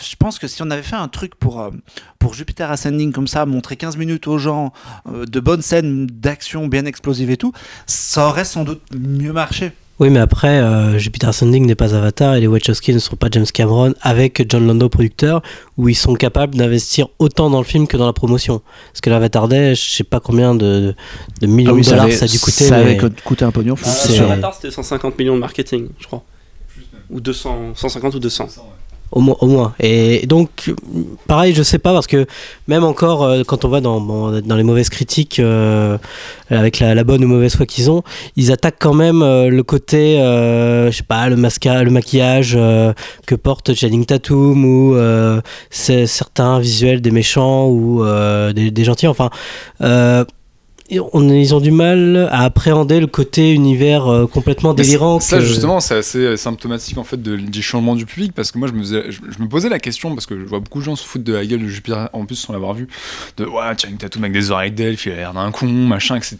[0.00, 1.68] Je pense que si on avait fait un truc pour,
[2.20, 4.72] pour Jupiter Ascending comme ça, montrer 15 minutes aux gens,
[5.10, 7.52] de bonnes scènes d'action bien explosives et tout,
[7.86, 9.72] ça aurait sans doute mieux marché.
[10.00, 13.28] Oui, mais après, euh, Jupiter Ascending n'est pas Avatar et les Wachowski ne sont pas
[13.30, 15.40] James Cameron avec John Lando producteur,
[15.76, 18.60] où ils sont capables d'investir autant dans le film que dans la promotion.
[18.92, 20.96] Parce que l'Avatar Day, je sais pas combien de,
[21.40, 22.64] de millions de dollars ça a dû coûter.
[22.64, 23.86] Ça mais- avait coûté un pognon fou.
[23.86, 26.24] Euh, C'est- sur Avatar, c'était 150 millions de marketing, je crois.
[27.08, 28.48] Ou 200, 150 ou 200.
[29.14, 29.74] Au moins.
[29.78, 30.74] Et donc,
[31.28, 32.26] pareil, je sais pas, parce que
[32.66, 35.96] même encore, euh, quand on va dans, dans les mauvaises critiques, euh,
[36.50, 38.02] avec la, bonne ou mauvaise foi qu'ils ont,
[38.34, 42.58] ils attaquent quand même euh, le côté, je sais pas, le, le maquillage
[43.24, 44.96] que porte Channing Tatum, ou
[45.70, 48.04] certains visuels des méchants, ou
[48.52, 49.30] des, des gentils, enfin...
[50.92, 55.18] on- ils ont du mal à appréhender le côté univers euh, complètement délirant.
[55.20, 58.52] Ça, que- justement, c'est assez euh, symptomatique en fait de- du changement du public parce
[58.52, 60.60] que moi, je me, faisais- je, je me posais la question parce que je vois
[60.60, 62.86] beaucoup de gens se foutre de la gueule de Jupiter en plus sans l'avoir vu.
[63.38, 66.36] De ouais, Channing Tatum avec des oreilles d'elfe, il a l'air d'un con, machin, etc.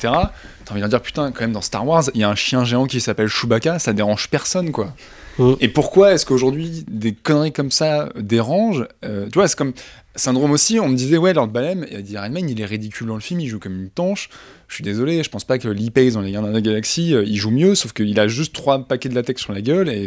[0.66, 2.64] T'as envie de dire putain, quand même dans Star Wars, il y a un chien
[2.64, 4.92] géant qui s'appelle Chewbacca, ça dérange personne quoi.
[5.38, 5.54] Mm.
[5.60, 8.86] Et pourquoi est-ce qu'aujourd'hui des conneries comme ça dérangent?
[9.04, 9.72] Euh, Tu vois, c'est comme
[10.16, 12.64] Syndrome aussi, on me disait ouais, Lord Balem, il a dit Iron Man, il est
[12.64, 14.28] ridicule dans le film, il joue comme une tanche.
[14.68, 17.14] Je suis désolé, je pense pas que Lee Pace dans Les Gardiens de la Galaxie,
[17.14, 19.88] euh, il joue mieux, sauf qu'il a juste trois paquets de latex sur la gueule,
[19.88, 20.06] et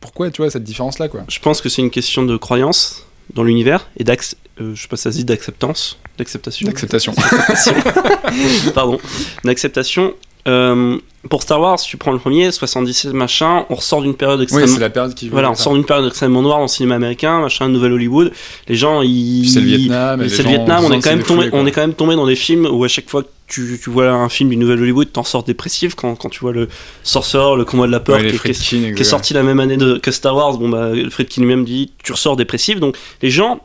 [0.00, 1.24] pourquoi, tu vois, cette différence-là, quoi?
[1.28, 4.96] Je pense que c'est une question de croyance dans l'univers et euh, je sais pas
[4.96, 6.66] si ça se dit d'acceptance, d'acceptation.
[6.66, 7.14] D'acceptation.
[8.74, 8.98] Pardon,
[9.44, 10.14] d'acceptation.
[10.48, 10.96] Euh,
[11.28, 14.72] pour Star Wars, tu prends le premier, 77 machin, on ressort d'une période oui, extrêmement.
[14.74, 15.28] c'est la période qui.
[15.28, 18.32] voilà, on sort d'une période extrêmement noire dans le cinéma américain, machin, Nouvelle Hollywood.
[18.68, 19.46] Les gens, ils.
[19.50, 21.92] C'est le Vietnam, C'est le Vietnam, on est, quand même tombé, on est quand même
[21.94, 24.56] tombé dans des films où à chaque fois que tu, tu vois un film du
[24.56, 25.94] Nouvelle Hollywood, t'en sors dépressif.
[25.94, 26.68] Quand, quand tu vois le
[27.02, 29.76] Sorcerer, le combat de la peur, Ouais, qui, est- qui qui sorti la même année
[29.76, 32.80] de- que Star Wars, bon bah Friedkin lui-même dit tu ressors dépressif.
[32.80, 33.60] Donc les gens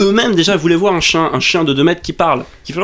[0.00, 2.80] eux-mêmes déjà voulaient voir un chien, un chien de 2 mètres qui parle, qui fait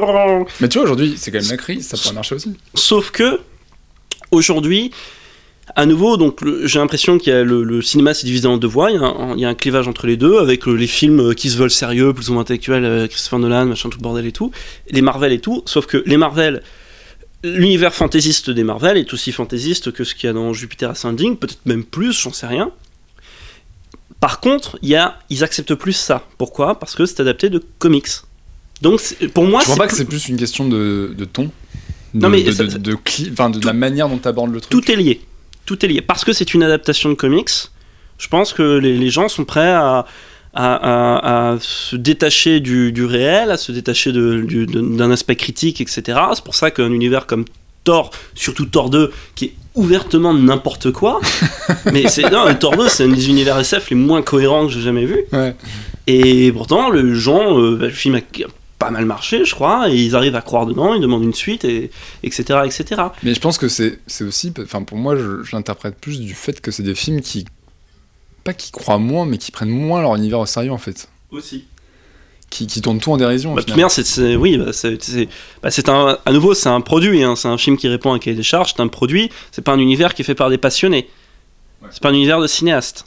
[0.61, 2.55] Mais tu vois, aujourd'hui, c'est quand même la crise, ça pourrait marcher aussi.
[2.75, 3.41] Sauf que
[4.31, 4.91] aujourd'hui,
[5.77, 8.91] à nouveau, donc j'ai l'impression a le, le cinéma s'est divisé en deux voies.
[8.91, 11.21] Il y, a un, il y a un clivage entre les deux, avec les films
[11.21, 14.03] euh, qui se veulent sérieux, plus ou moins intellectuels, euh, Christopher Nolan, machin, tout le
[14.03, 14.51] bordel et tout,
[14.91, 15.63] les Marvel et tout.
[15.67, 16.63] Sauf que les Marvel,
[17.45, 21.37] l'univers fantaisiste des Marvel est aussi fantaisiste que ce qu'il y a dans Jupiter Ascending,
[21.37, 22.73] peut-être même plus, j'en sais rien.
[24.23, 26.25] Par contre, il y a, ils acceptent plus ça.
[26.39, 26.79] Pourquoi?
[26.79, 28.07] Parce que c'est adapté de comics.
[28.81, 29.01] Donc
[29.35, 31.51] pour moi, Je crois c'est pas que c'est plus une question de, de ton?
[32.15, 34.71] De, Non, mais de, ça- de, la manière dont tu abordes le truc.
[34.71, 35.21] tout est lié.
[35.67, 36.01] Tout est lié.
[36.03, 37.51] Parce que c'est une adaptation de comics,
[38.19, 40.07] je pense que les, les gens sont prêts à,
[40.55, 46.03] à, à- à se détacher du, du réel, à se détacher d'un aspect critique, etc.
[46.37, 47.45] C'est pour ça qu'un univers comme
[47.83, 51.21] Thor, surtout Thor 2, qui est ouvertement n'importe quoi,
[51.93, 55.07] mais c'est non, 2, c'est un des univers SF les moins cohérents que j'ai jamais
[55.07, 55.25] vus.
[55.33, 55.55] Ouais.
[56.07, 58.21] Et pourtant, les gens, euh, bah, le film a
[58.79, 61.65] pas mal marché, je crois, et ils arrivent à croire dedans, ils demandent une suite,
[61.65, 61.91] et,
[62.25, 63.03] etc., etc.
[63.23, 66.35] Mais je pense que c'est c'est aussi, enfin pour moi, je, je l'interprète plus du
[66.35, 67.47] fait que c'est des films qui,
[68.43, 71.67] pas qui croient moins, mais qui prennent moins leur univers au sérieux en fait, Aussi.
[72.53, 73.55] Qui, qui tournent tout en dérision.
[73.55, 75.29] Bah, de toute manière, c'est, c'est- oui, bah, c'est, c'est-
[75.63, 78.17] bah, c'est un, à nouveau, c'est un produit, hein, c'est un film qui répond à
[78.17, 80.51] un cahier des charges, c'est un produit, c'est pas un univers qui est fait par
[80.51, 81.09] des passionnés.
[81.83, 81.89] Ouais.
[81.91, 83.07] C'est pas un univers de cinéastes.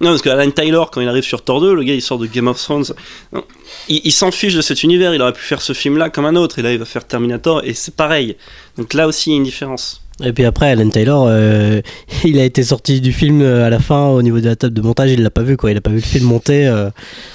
[0.00, 2.18] Non, parce que Alan Taylor, quand il arrive sur Thor 2, le gars il sort
[2.18, 2.86] de Game of Thrones.
[3.32, 3.44] Non,
[3.88, 6.34] il, il s'en fiche de cet univers, il aurait pu faire ce film-là comme un
[6.34, 8.36] autre, et là il va faire Terminator, et c'est pareil.
[8.76, 10.02] Donc là aussi il y a une différence.
[10.24, 11.80] Et puis après, Alan Taylor, euh,
[12.24, 14.74] il a été sorti du film euh, à la fin au niveau de la table
[14.74, 16.66] de montage, il l'a pas vu quoi, il a pas vu le film monter.
[16.66, 16.90] euh,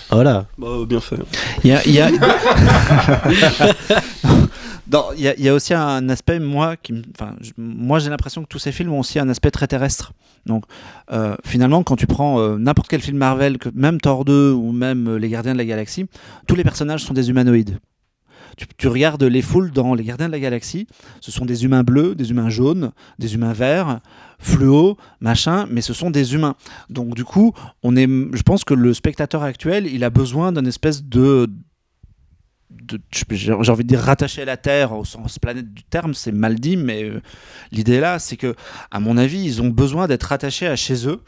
[0.10, 0.46] voilà.
[0.58, 1.18] Bah, bien fait.
[1.64, 2.10] Il y a, il y a-
[4.88, 8.10] Dans- il y a- il y a aussi un aspect, moi, qui, enfin, moi j'ai
[8.10, 10.14] l'impression que tous ces films ont aussi un aspect très terrestre.
[10.46, 10.64] Donc,
[11.12, 14.72] euh, finalement, quand tu prends euh, n'importe quel film Marvel, que même Thor 2 ou
[14.72, 16.06] même euh, Les Gardiens de la Galaxie,
[16.48, 17.80] tous les personnages sont des humanoïdes.
[18.78, 20.88] Tu, regardes les foules dans Les Gardiens de la Galaxie,
[21.22, 24.00] ce sont des humains bleus, des humains jaunes, des humains verts,
[24.40, 26.56] fluo, machin, mais ce sont des humains.
[26.90, 30.68] Donc, du coup, on est, je pense que le spectateur actuel, il a besoin d'une
[30.68, 31.48] espèce de
[33.32, 36.60] j'ai envie de dire rattaché à la Terre au sens planète du terme, c'est mal
[36.60, 37.22] dit, mais euh,
[37.72, 38.56] l'idée là, c'est que,
[38.92, 41.22] à mon avis, ils ont besoin d'être rattachés à chez eux.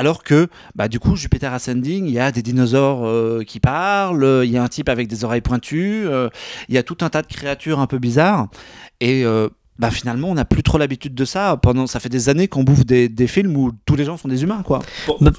[0.00, 4.24] Alors que, bah, du coup, Jupiter Ascending, il y a des dinosaures euh, qui parlent,
[4.24, 6.30] euh, il y a un type avec des oreilles pointues, euh,
[6.70, 8.46] il y a tout un tas de créatures un peu bizarres.
[9.00, 11.58] Et euh, bah, finalement, on n'a plus trop l'habitude de ça.
[11.60, 14.28] Pendant, ça fait des années qu'on bouffe des, des films où tous les gens sont
[14.28, 14.78] des humains, quoi.
[15.20, 15.32] Bah,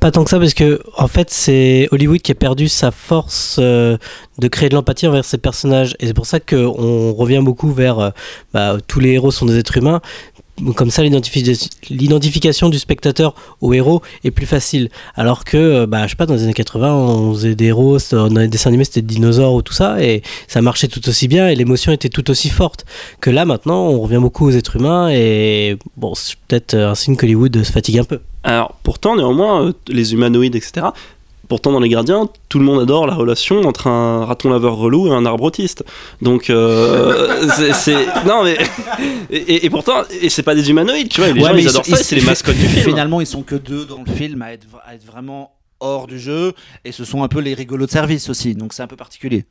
[0.00, 3.58] pas tant que ça, parce que en fait, c'est Hollywood qui a perdu sa force
[3.60, 3.98] euh,
[4.38, 5.94] de créer de l'empathie envers ses personnages.
[6.00, 8.10] Et c'est pour ça qu'on revient beaucoup vers euh,
[8.52, 10.00] bah, tous les héros sont des êtres humains.
[10.74, 14.90] Comme ça, l'identifi- l'identification du spectateur au héros est plus facile.
[15.14, 17.98] Alors que, euh, bah, je sais pas, dans les années 80, on faisait des héros,
[18.10, 21.28] dans les dessins animés, c'était des dinosaures ou tout ça, et ça marchait tout aussi
[21.28, 22.84] bien, et l'émotion était tout aussi forte.
[23.20, 27.16] Que là, maintenant, on revient beaucoup aux êtres humains, et bon, c'est peut-être un signe
[27.16, 28.20] qu'Hollywood se fatigue un peu.
[28.42, 30.86] Alors, pourtant, néanmoins, euh, les humanoïdes, etc.,
[31.48, 35.08] pourtant, dans Les Gardiens, tout le monde adore la relation entre un raton laveur relou
[35.08, 35.84] et un arbre autiste.
[36.22, 38.06] Donc, euh, c'est- c'est.
[38.26, 38.56] Non, mais.
[39.30, 41.84] Et, pourtant, et c'est pas des humanoïdes, tu vois, les Ouais, gens, mais ils adorent
[41.86, 42.84] ça, c'est les mascottes du film.
[42.84, 46.18] Finalement, ils sont que deux dans le film à être, à être vraiment hors du
[46.18, 46.52] jeu,
[46.84, 49.44] et ce sont un peu les rigolos de service aussi, donc c'est un peu particulier.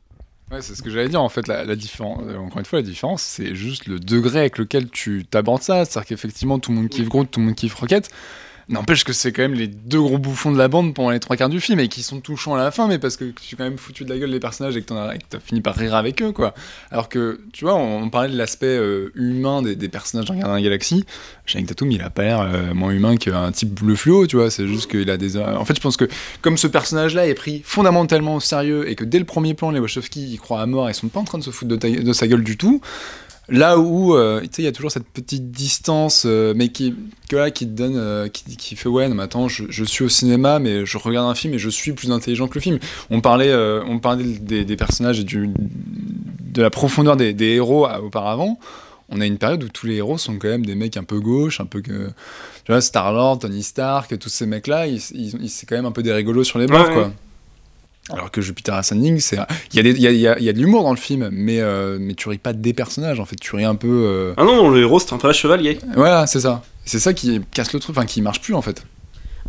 [0.51, 1.45] Ouais, c'est ce que j'allais dire en fait.
[1.47, 4.89] La, la différence, euh, encore une fois, la différence, c'est juste le degré avec lequel
[4.89, 5.83] tu t'abordes ça.
[5.83, 8.09] C'est-à-dire qu'effectivement, tout le monde kiffe Groot, tout le monde kiffe Rocket.
[8.69, 11.37] N'empêche que c'est quand même les deux gros bouffons de la bande pendant les trois
[11.37, 13.57] quarts du film et qui sont touchants à la fin, mais parce que tu es
[13.57, 14.87] quand même foutu de la gueule des personnages et que
[15.29, 16.53] t'as fini par rire avec eux, quoi.
[16.91, 21.05] Alors que, tu vois, on, parlait de l'aspect euh, humain des, personnages dans Gardien Galaxie.
[21.45, 24.51] Channing Tatum, il a pas l'air euh, moins humain qu'un type bleu fluo, tu vois.
[24.51, 25.37] C'est juste qu'il a des.
[25.37, 26.05] En fait, je pense que
[26.41, 29.79] comme ce personnage-là est pris fondamentalement au sérieux et que dès le premier plan, les
[29.79, 32.27] Wachowski y croient à mort et sont pas en train de se foutre de sa
[32.27, 32.81] gueule du tout.
[33.49, 36.93] Là où, euh, tu sais, il y a toujours cette petite distance, euh, mais qui,
[37.29, 39.83] que là, qui te donne, euh, qui, qui fait ouais, non, mais attends, je, je
[39.85, 42.61] suis au cinéma, mais je regarde un film et je suis plus intelligent que le
[42.61, 42.79] film.
[43.09, 43.53] On parlait,
[43.87, 48.59] on parlait des, des personnages et du, de la profondeur des, des héros auparavant.
[49.09, 51.21] On a une période où tous les héros sont quand même des mecs un peu
[51.21, 52.07] gauches, un peu que,
[52.65, 55.85] tu vois, Star Lord, Tony Stark, tous ces mecs-là, ils, ils- ils- c'est quand même
[55.85, 57.03] un peu des rigolos sur les bords, Ouais, quoi.
[57.03, 57.11] ouais.
[58.13, 59.37] Alors que Jupiter Ascending, c'est,
[59.73, 60.83] il y a des, il y a, il y a- il y a de l'humour
[60.83, 63.65] dans le film, mais, euh, mais tu ris pas des personnages, en fait, tu ris
[63.65, 63.87] un peu.
[63.89, 65.79] euh, Ah non, non, le héros, c'est un vrai chevalier.
[65.95, 66.61] Voilà, c'est ça.
[66.85, 68.83] C'est ça qui casse le truc, enfin qui marche plus en fait.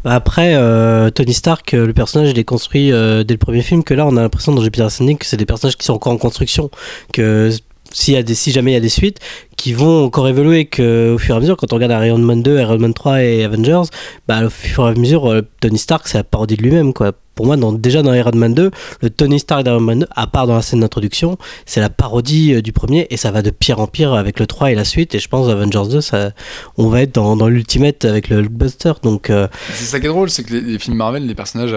[0.05, 3.83] Bah Après, euh, Tony Stark, le personnage, il est construit euh, dès le premier film,
[3.85, 6.13] que là, on a l'impression dans Jupiter Ascending que c'est des personnages qui sont encore
[6.13, 6.71] en construction,
[7.13, 7.51] que
[7.93, 9.19] s'il y a des, si jamais il y a des suites,
[9.57, 12.43] qui vont encore évoluer, que au fur et à mesure, quand on regarde Iron Man
[12.43, 13.89] 2, Iron Man 3 et Avengers,
[14.27, 17.13] bah, au fur et à mesure, euh, Tony Stark, c'est la parodie de lui-même, quoi.
[17.35, 18.71] Pour moi, déjà dans Iron Man 2,
[19.01, 22.55] le Tony Stark d'Iron Man 2, à part dans la scène d'introduction, c'est la parodie
[22.55, 24.85] euh, du premier, et ça va de pire en pire avec le 3 et la
[24.85, 26.33] suite, et je pense Avengers 2, ça,
[26.77, 29.31] on va être dans, dans l'ultimate avec le Hulkbuster, donc...
[29.31, 31.75] euh, C'est ça qui est drôle, c'est que les, films Marvel, les personnages,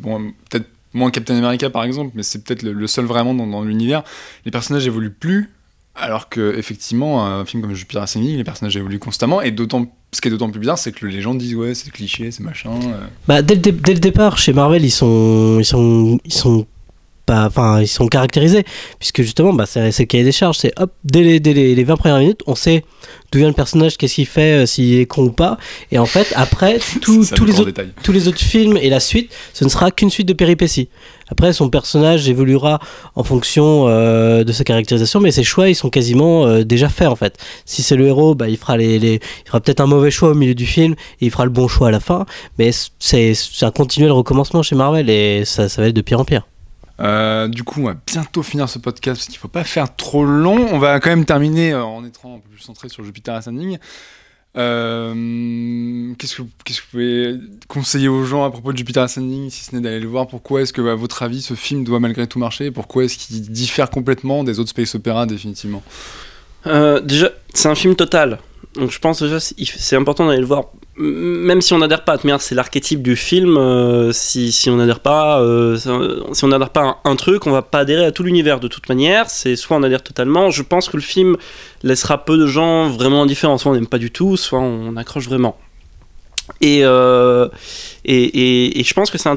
[0.00, 0.66] bon, peut-être
[0.96, 4.02] moins Captain America par exemple, mais c'est peut-être le, seul vraiment dans, l'univers,
[4.44, 5.50] les personnages évoluent plus
[5.94, 10.20] Alors que effectivement, un film comme Jupiter Ascending, les personnages évoluent constamment, et d'autant, ce
[10.20, 12.70] qui est d'autant plus bizarre, c'est que les gens disent ouais, c'est cliché, c'est machin.
[12.70, 13.06] euh.
[13.28, 15.60] Bah, dès, le départ, chez Marvel, ils sont
[17.26, 18.64] pas, enfin, ils sont caractérisés,
[18.98, 20.58] puisque justement, bah, c'est le cahier des charges.
[20.58, 22.84] C'est hop, dès les, dès les, les 20 premières minutes, on sait
[23.32, 25.58] d'où vient le personnage, qu'est-ce qu'il fait, euh, s'il est con ou pas.
[25.90, 27.88] Et en fait, après, tout- C'est ça, tous le les autres détail.
[28.02, 30.88] tous les autres films et la suite, ce ne sera qu'une suite de péripéties.
[31.28, 32.78] Après, son personnage évoluera
[33.16, 37.08] en fonction euh, de sa caractérisation, mais ses choix, ils sont quasiment euh, déjà faits
[37.08, 37.36] en fait.
[37.64, 40.30] Si c'est le héros, bah, il fera, les, les- il fera peut-être un mauvais choix
[40.30, 42.24] au milieu du film et il fera le bon choix à la fin,
[42.60, 42.70] mais
[43.00, 46.24] c'est c'est un continuel recommencement chez Marvel et ça, ça va être de pire en
[46.24, 46.46] pire.
[47.00, 50.24] Euh, du coup, on va bientôt finir ce podcast parce qu'il faut pas faire trop
[50.24, 50.68] long.
[50.72, 53.78] On va quand même terminer euh, en étant un peu plus centré sur Jupiter Ascending.
[54.56, 56.48] Euh, Qu'est-ce que vous
[56.90, 57.34] pouvez
[57.68, 60.26] conseiller aux gens à propos de Jupiter Ascending, si ce n'est d'aller le voir?
[60.26, 62.70] Pourquoi est-ce que, à votre avis, ce film doit malgré tout marcher?
[62.70, 65.82] Pourquoi est-ce qu'il diffère complètement des autres space opéras définitivement?
[66.64, 68.38] Déjà, c'est un film total.
[68.76, 70.66] Donc je pense déjà c'est important d'aller le voir.
[70.98, 73.58] Même si on n'adhère pas, manière, c'est l'archétype du film.
[73.58, 77.60] euh, si, on n'adhère pas, euh, si on n'adhère pas à un, truc, on va
[77.60, 79.28] pas adhérer à tout l'univers de toute manière.
[79.28, 80.50] C'est soit on adhère totalement.
[80.50, 81.36] Je pense que le film
[81.82, 83.58] laissera peu de gens vraiment indifférents.
[83.58, 85.58] Soit on n'aime pas du tout, soit on accroche vraiment.
[86.60, 87.48] Et, euh,
[88.04, 89.30] et, et, je pense que c'est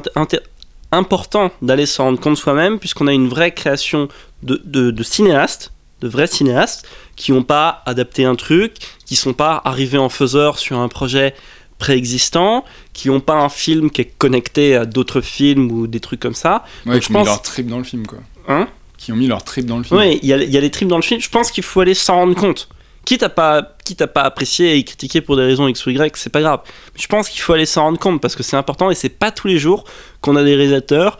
[0.92, 4.08] important d'aller s'en rendre compte soi-même, puisqu'on a une vraie création
[4.42, 6.86] de, de, de cinéastes, de vrais cinéastes,
[7.20, 11.34] qui n'ont pas adapté un truc, qui sont pas arrivés en faiseur sur un projet
[11.78, 12.64] préexistant,
[12.94, 16.34] qui n'ont pas un film qui est connecté à d'autres films ou des trucs comme
[16.34, 16.64] ça.
[16.86, 18.20] Ouais, Donc, qui je ont mis leur trip dans le film, quoi.
[18.48, 18.68] Hein?
[18.96, 20.00] Qui ont mis leur trip dans le film.
[20.00, 21.20] Oui, il y a, il y a les tripes dans le film.
[21.20, 22.70] Je pense qu'il faut aller s'en rendre compte.
[23.04, 26.16] Quitte à pas, quitte à pas apprécier et critiquer pour des raisons X ou Y,
[26.16, 26.60] c'est pas grave.
[26.94, 29.10] Mais je pense qu'il faut aller s'en rendre compte parce que c'est important et c'est
[29.10, 29.84] pas tous les jours
[30.22, 31.18] qu'on a des réalisateurs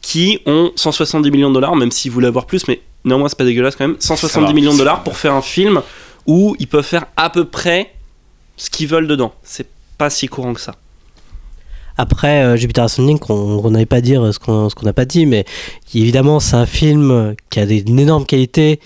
[0.00, 3.44] qui ont 170 millions de dollars, même s'ils voulaient avoir plus, mais néanmoins c'est pas
[3.44, 3.96] dégueulasse quand même.
[3.98, 5.82] 170 va, millions de dollars pour faire un film
[6.26, 7.92] où ils peuvent faire à peu près
[8.56, 9.32] ce qu'ils veulent dedans.
[9.42, 9.66] C'est
[9.98, 10.74] pas si courant que ça.
[11.98, 15.26] Après, euh, Jupiter Ascending, on n'avait pas dire ce qu'on ce qu'on n'a pas dit,
[15.26, 15.44] mais
[15.94, 18.80] évidemment, c'est un film qui a des, une énorme qualité,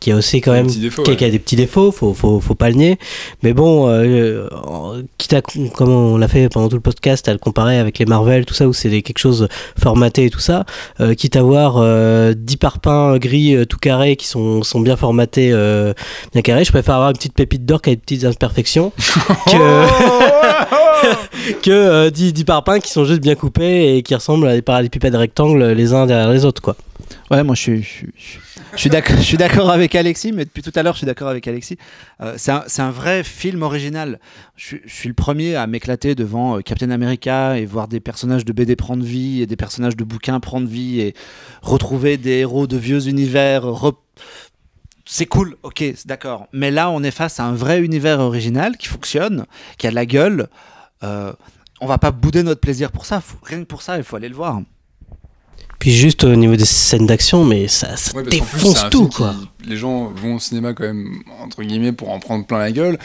[0.00, 1.16] qui a aussi quand même qui, ouais.
[1.16, 2.98] qui a des petits défauts, faut, faut, faut pas le nier.
[3.42, 4.48] Mais bon, euh,
[5.18, 8.06] quitte à, comme on l'a fait pendant tout le podcast, à le comparer avec les
[8.06, 10.64] Marvel, tout ça, où c'est quelque chose formaté et tout ça,
[11.00, 14.96] euh, quitte à voir euh, 10 parpaings gris euh, tout carrés qui sont, sont bien
[14.96, 15.92] formatés, euh,
[16.32, 18.92] bien carrés, je préfère avoir une petite pépite d'or qui a des petites imperfections
[19.46, 19.84] que,
[21.62, 24.62] que euh, 10, 10 parpaings qui sont juste bien coupés et qui ressemblent à des
[24.62, 26.76] parallépipèdes rectangles les uns derrière les autres, quoi.
[27.30, 27.86] Ouais, moi je suis,
[28.76, 31.78] je suis, d'accord, avec Alexis, mais depuis tout à l'heure je suis d'accord avec Alexis.
[32.20, 34.18] Euh, c'est un, vrai film original.
[34.56, 38.52] Je, suis- le premier à m'éclater devant euh, Captain America et voir des personnages de
[38.52, 41.14] BD prendre vie et des personnages de bouquins prendre vie et
[41.62, 43.64] retrouver des héros de vieux univers.
[45.06, 46.46] C'est cool, ok, d'accord.
[46.52, 49.46] Mais là, on est face à un vrai univers original qui fonctionne,
[49.78, 50.48] qui a de la gueule.
[51.02, 51.32] Euh,
[51.80, 53.22] on va pas bouder notre plaisir pour ça.
[53.42, 54.60] Rien que pour ça, il faut aller le voir.
[55.84, 58.86] Puis juste au niveau des scènes d'action, mais ça, ça Ouais, parce qu'en plus, défonce
[58.90, 59.34] tout, qui- quoi.
[59.68, 61.10] Les gens vont au cinéma quand même,
[61.42, 62.98] entre guillemets, pour en prendre plein la gueule.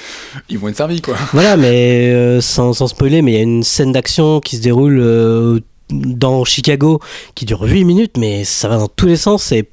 [0.50, 1.16] Ils vont être servis, quoi.
[1.34, 4.62] Voilà, mais euh, sans, sans spoiler, mais il y a une scène d'action qui se
[4.62, 5.60] déroule euh,
[5.90, 7.02] dans Chicago
[7.36, 9.52] qui dure 8 minutes, mais ça va dans tous les sens.
[9.52, 9.68] Et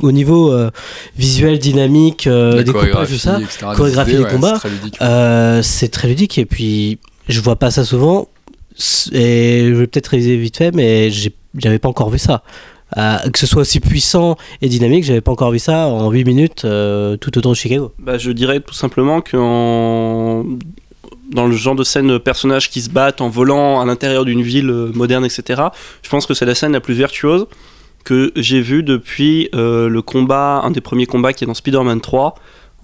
[0.00, 0.70] au niveau euh,
[1.18, 4.60] visuel, dynamique, euh, La découpage, tout ça, etc., des chorégraphie idées, des ouais, combats,
[5.64, 6.38] c'est très très ludique.
[6.38, 8.28] Et puis, je vois pas ça souvent.
[9.12, 12.42] Et je vais peut-être réviser vite fait, mais j'ai- j'avais pas encore vu ça.
[12.98, 16.24] Euh, que ce soit aussi puissant et dynamique, j'avais pas encore vu ça en 8
[16.24, 17.92] minutes euh, tout autour de Chicago.
[17.98, 23.22] Bah, je dirais tout simplement que dans le genre de scène personnages qui se battent
[23.22, 25.62] en volant à l'intérieur d'une ville euh, moderne, etc.,
[26.02, 27.46] je pense que c'est la scène la plus virtuose
[28.04, 32.34] que j'ai vue depuis le combat, un des premiers combats qui est dans Spider-Man 3,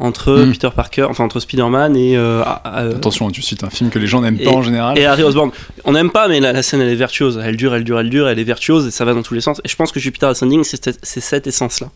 [0.00, 0.52] entre Mm.
[0.52, 4.06] Peter Parker, enfin entre Spider-Man et, euh, euh, Attention, tu cites un film que les
[4.06, 4.96] gens n'aiment pas en général.
[4.98, 5.50] et Harry Osborn.
[5.84, 7.40] On n'aime pas, mais la, la scène elle est virtuose.
[7.42, 9.40] Elle dure, elle dure, elle dure, elle est virtuose et ça va dans tous les
[9.40, 9.60] sens.
[9.64, 11.88] Et je pense que Jupiter Ascending, c'est cette- essence-là.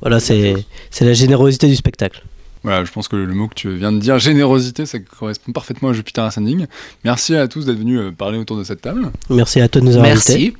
[0.00, 0.54] Voilà, c'est
[0.90, 2.22] c'est la générosité du spectacle.
[2.62, 5.90] Voilà, je pense que le mot que tu viens de dire, générosité, ça correspond parfaitement
[5.90, 6.66] à Jupiter Ascending.
[7.04, 9.10] Merci à tous d'être venus euh, parler autour de cette table.
[9.30, 10.54] Merci à toi de nous avoir invités.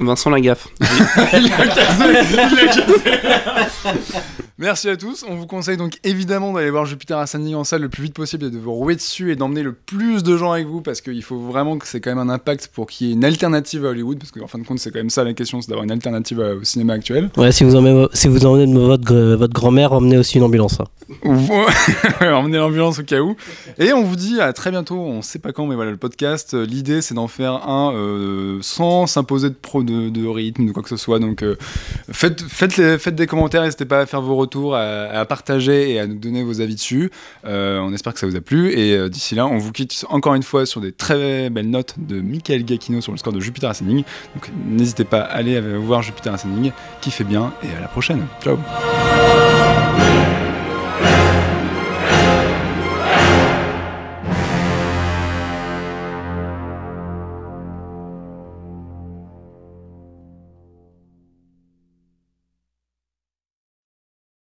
[0.00, 0.68] Vincent Lagaffe.
[4.56, 5.24] Merci à tous.
[5.28, 8.44] On vous conseille donc évidemment d'aller voir Jupiter Ascending en salle le plus vite possible
[8.46, 11.24] et de vous rouer dessus et d'emmener le plus de gens avec vous parce qu'il
[11.24, 13.88] faut vraiment que c'est quand même un impact pour qu'il y ait une alternative à
[13.88, 15.90] Hollywood parce qu'en fin de compte, c'est quand même ça la question, c'est d'avoir une
[15.90, 17.30] alternative au cinéma actuel.
[17.36, 20.78] Ouais, si vous emmenez, si vous emmenez votre, votre grand-mère, emmenez aussi une ambulance.
[20.80, 20.84] hein.
[22.20, 23.34] emmener l'ambulance au cas où.
[23.80, 24.94] Et on vous dit à très bientôt.
[25.00, 26.54] On sait pas quand, mais voilà, le podcast.
[26.54, 30.70] euh, L'idée, c'est d'en faire un euh, sans s'imposer de, pro, de, de rythme, de
[30.72, 31.18] quoi que ce soit.
[31.18, 31.56] Donc, euh,
[32.12, 33.62] faites, faites, les- faites des commentaires.
[33.64, 34.36] N'hésitez pas à faire vos
[34.74, 37.10] à, partager et à nous donner vos avis dessus.
[37.44, 38.72] Euh, on espère que ça vous a plu.
[38.72, 41.94] Et euh, d'ici là, on vous quitte encore une fois sur des très belles notes
[41.98, 44.04] de Michael Giacchino sur le score de Jupiter Ascending.
[44.34, 47.52] Donc, n'hésitez pas à aller voir Jupiter Ascending, qui fait bien.
[47.62, 48.26] Et à la prochaine.
[48.42, 48.58] Ciao.